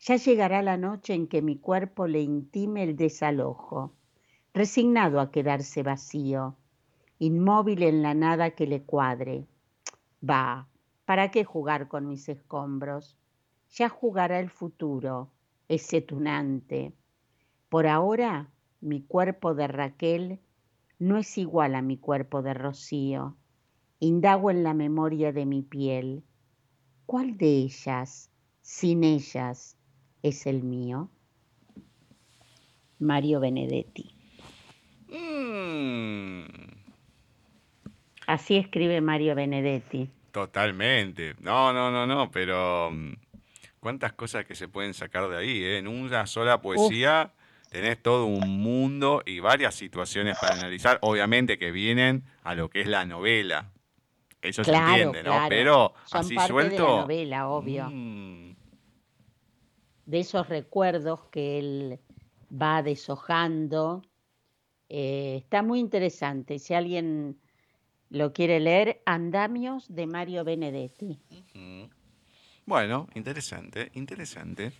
Ya 0.00 0.16
llegará 0.16 0.62
la 0.62 0.76
noche 0.76 1.14
en 1.14 1.26
que 1.26 1.42
mi 1.42 1.58
cuerpo 1.58 2.06
le 2.06 2.22
intime 2.22 2.82
el 2.82 2.96
desalojo, 2.96 3.92
resignado 4.54 5.20
a 5.20 5.30
quedarse 5.30 5.82
vacío, 5.82 6.56
inmóvil 7.18 7.82
en 7.82 8.02
la 8.02 8.14
nada 8.14 8.50
que 8.52 8.66
le 8.66 8.82
cuadre. 8.82 9.46
Va, 10.28 10.68
¿para 11.04 11.30
qué 11.30 11.44
jugar 11.44 11.88
con 11.88 12.08
mis 12.08 12.28
escombros? 12.28 13.18
Ya 13.70 13.88
jugará 13.88 14.40
el 14.40 14.48
futuro, 14.48 15.30
ese 15.68 16.00
tunante. 16.00 16.94
Por 17.68 17.86
ahora, 17.86 18.50
mi 18.80 19.02
cuerpo 19.02 19.54
de 19.54 19.66
Raquel 19.66 20.40
no 20.98 21.18
es 21.18 21.36
igual 21.36 21.74
a 21.74 21.82
mi 21.82 21.98
cuerpo 21.98 22.40
de 22.40 22.54
Rocío. 22.54 23.36
Indago 23.98 24.50
en 24.50 24.62
la 24.62 24.74
memoria 24.74 25.32
de 25.32 25.46
mi 25.46 25.62
piel 25.62 26.22
¿Cuál 27.06 27.38
de 27.38 27.46
ellas, 27.46 28.30
sin 28.62 29.04
ellas, 29.04 29.76
es 30.24 30.46
el 30.46 30.64
mío? 30.64 31.08
Mario 32.98 33.38
Benedetti. 33.38 34.12
Mm. 35.08 36.46
Así 38.26 38.56
escribe 38.56 39.00
Mario 39.00 39.36
Benedetti. 39.36 40.10
Totalmente. 40.32 41.36
No, 41.38 41.72
no, 41.72 41.92
no, 41.92 42.08
no, 42.08 42.28
pero 42.32 42.90
mm, 42.90 43.12
cuántas 43.78 44.12
cosas 44.14 44.44
que 44.44 44.56
se 44.56 44.66
pueden 44.66 44.92
sacar 44.92 45.28
de 45.28 45.36
ahí. 45.36 45.62
¿eh? 45.62 45.78
En 45.78 45.86
una 45.86 46.26
sola 46.26 46.60
poesía 46.60 47.34
tenés 47.70 48.02
todo 48.02 48.26
un 48.26 48.60
mundo 48.60 49.22
y 49.24 49.38
varias 49.38 49.76
situaciones 49.76 50.36
para 50.40 50.56
analizar, 50.56 50.98
obviamente 51.02 51.56
que 51.56 51.70
vienen 51.70 52.24
a 52.42 52.56
lo 52.56 52.68
que 52.68 52.80
es 52.80 52.88
la 52.88 53.06
novela. 53.06 53.70
Eso 54.42 54.64
se 54.64 54.72
entiende, 54.72 55.22
¿no? 55.22 55.46
Pero 55.48 55.94
así 56.12 56.34
parte 56.34 56.52
suelto. 56.52 56.82
De 56.82 56.88
la 56.88 57.00
novela, 57.02 57.48
obvio. 57.48 57.90
Mm. 57.90 58.56
De 60.06 60.20
esos 60.20 60.48
recuerdos 60.48 61.24
que 61.30 61.58
él 61.58 62.00
va 62.50 62.82
deshojando. 62.82 64.02
Eh, 64.88 65.38
está 65.38 65.62
muy 65.62 65.80
interesante. 65.80 66.58
Si 66.58 66.74
alguien 66.74 67.40
lo 68.08 68.32
quiere 68.32 68.60
leer, 68.60 69.02
Andamios 69.04 69.92
de 69.92 70.06
Mario 70.06 70.44
Benedetti. 70.44 71.18
Bueno, 72.64 73.08
interesante, 73.14 73.90
interesante. 73.94 74.72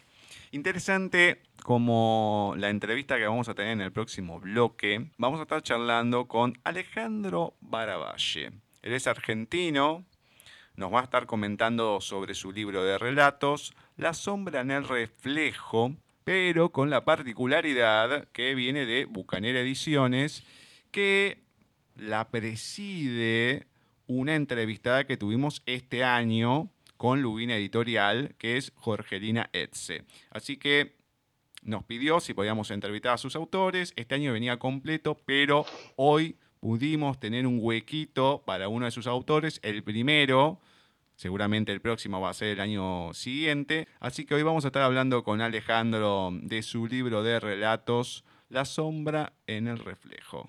Interesante 0.52 1.42
como 1.62 2.54
la 2.56 2.70
entrevista 2.70 3.16
que 3.16 3.26
vamos 3.26 3.48
a 3.48 3.54
tener 3.54 3.72
en 3.72 3.80
el 3.80 3.92
próximo 3.92 4.38
bloque. 4.40 5.10
Vamos 5.18 5.40
a 5.40 5.42
estar 5.42 5.62
charlando 5.62 6.28
con 6.28 6.58
Alejandro 6.64 7.56
Baravalle. 7.60 8.52
Él 8.86 8.92
es 8.92 9.08
argentino, 9.08 10.04
nos 10.76 10.94
va 10.94 11.00
a 11.00 11.02
estar 11.02 11.26
comentando 11.26 12.00
sobre 12.00 12.34
su 12.36 12.52
libro 12.52 12.84
de 12.84 12.98
relatos, 12.98 13.74
La 13.96 14.14
sombra 14.14 14.60
en 14.60 14.70
el 14.70 14.86
reflejo, 14.86 15.96
pero 16.22 16.70
con 16.70 16.88
la 16.88 17.04
particularidad 17.04 18.28
que 18.28 18.54
viene 18.54 18.86
de 18.86 19.04
Bucanera 19.06 19.58
Ediciones, 19.58 20.44
que 20.92 21.42
la 21.96 22.28
preside 22.28 23.66
una 24.06 24.36
entrevistada 24.36 25.04
que 25.04 25.16
tuvimos 25.16 25.64
este 25.66 26.04
año 26.04 26.70
con 26.96 27.22
Lubina 27.22 27.56
Editorial, 27.56 28.36
que 28.38 28.56
es 28.56 28.70
Jorgelina 28.76 29.50
Etze. 29.52 30.04
Así 30.30 30.58
que 30.58 30.94
nos 31.62 31.82
pidió 31.82 32.20
si 32.20 32.34
podíamos 32.34 32.70
entrevistar 32.70 33.14
a 33.14 33.18
sus 33.18 33.34
autores. 33.34 33.92
Este 33.96 34.14
año 34.14 34.32
venía 34.32 34.60
completo, 34.60 35.20
pero 35.26 35.66
hoy 35.96 36.36
pudimos 36.60 37.18
tener 37.18 37.46
un 37.46 37.58
huequito 37.60 38.42
para 38.44 38.68
uno 38.68 38.84
de 38.84 38.90
sus 38.90 39.06
autores, 39.06 39.60
el 39.62 39.82
primero, 39.82 40.60
seguramente 41.14 41.72
el 41.72 41.80
próximo 41.80 42.20
va 42.20 42.30
a 42.30 42.34
ser 42.34 42.48
el 42.48 42.60
año 42.60 43.12
siguiente, 43.14 43.88
así 44.00 44.26
que 44.26 44.34
hoy 44.34 44.42
vamos 44.42 44.64
a 44.64 44.68
estar 44.68 44.82
hablando 44.82 45.24
con 45.24 45.40
Alejandro 45.40 46.30
de 46.32 46.62
su 46.62 46.86
libro 46.86 47.22
de 47.22 47.40
relatos, 47.40 48.24
La 48.48 48.64
sombra 48.64 49.32
en 49.46 49.66
el 49.66 49.78
reflejo. 49.78 50.46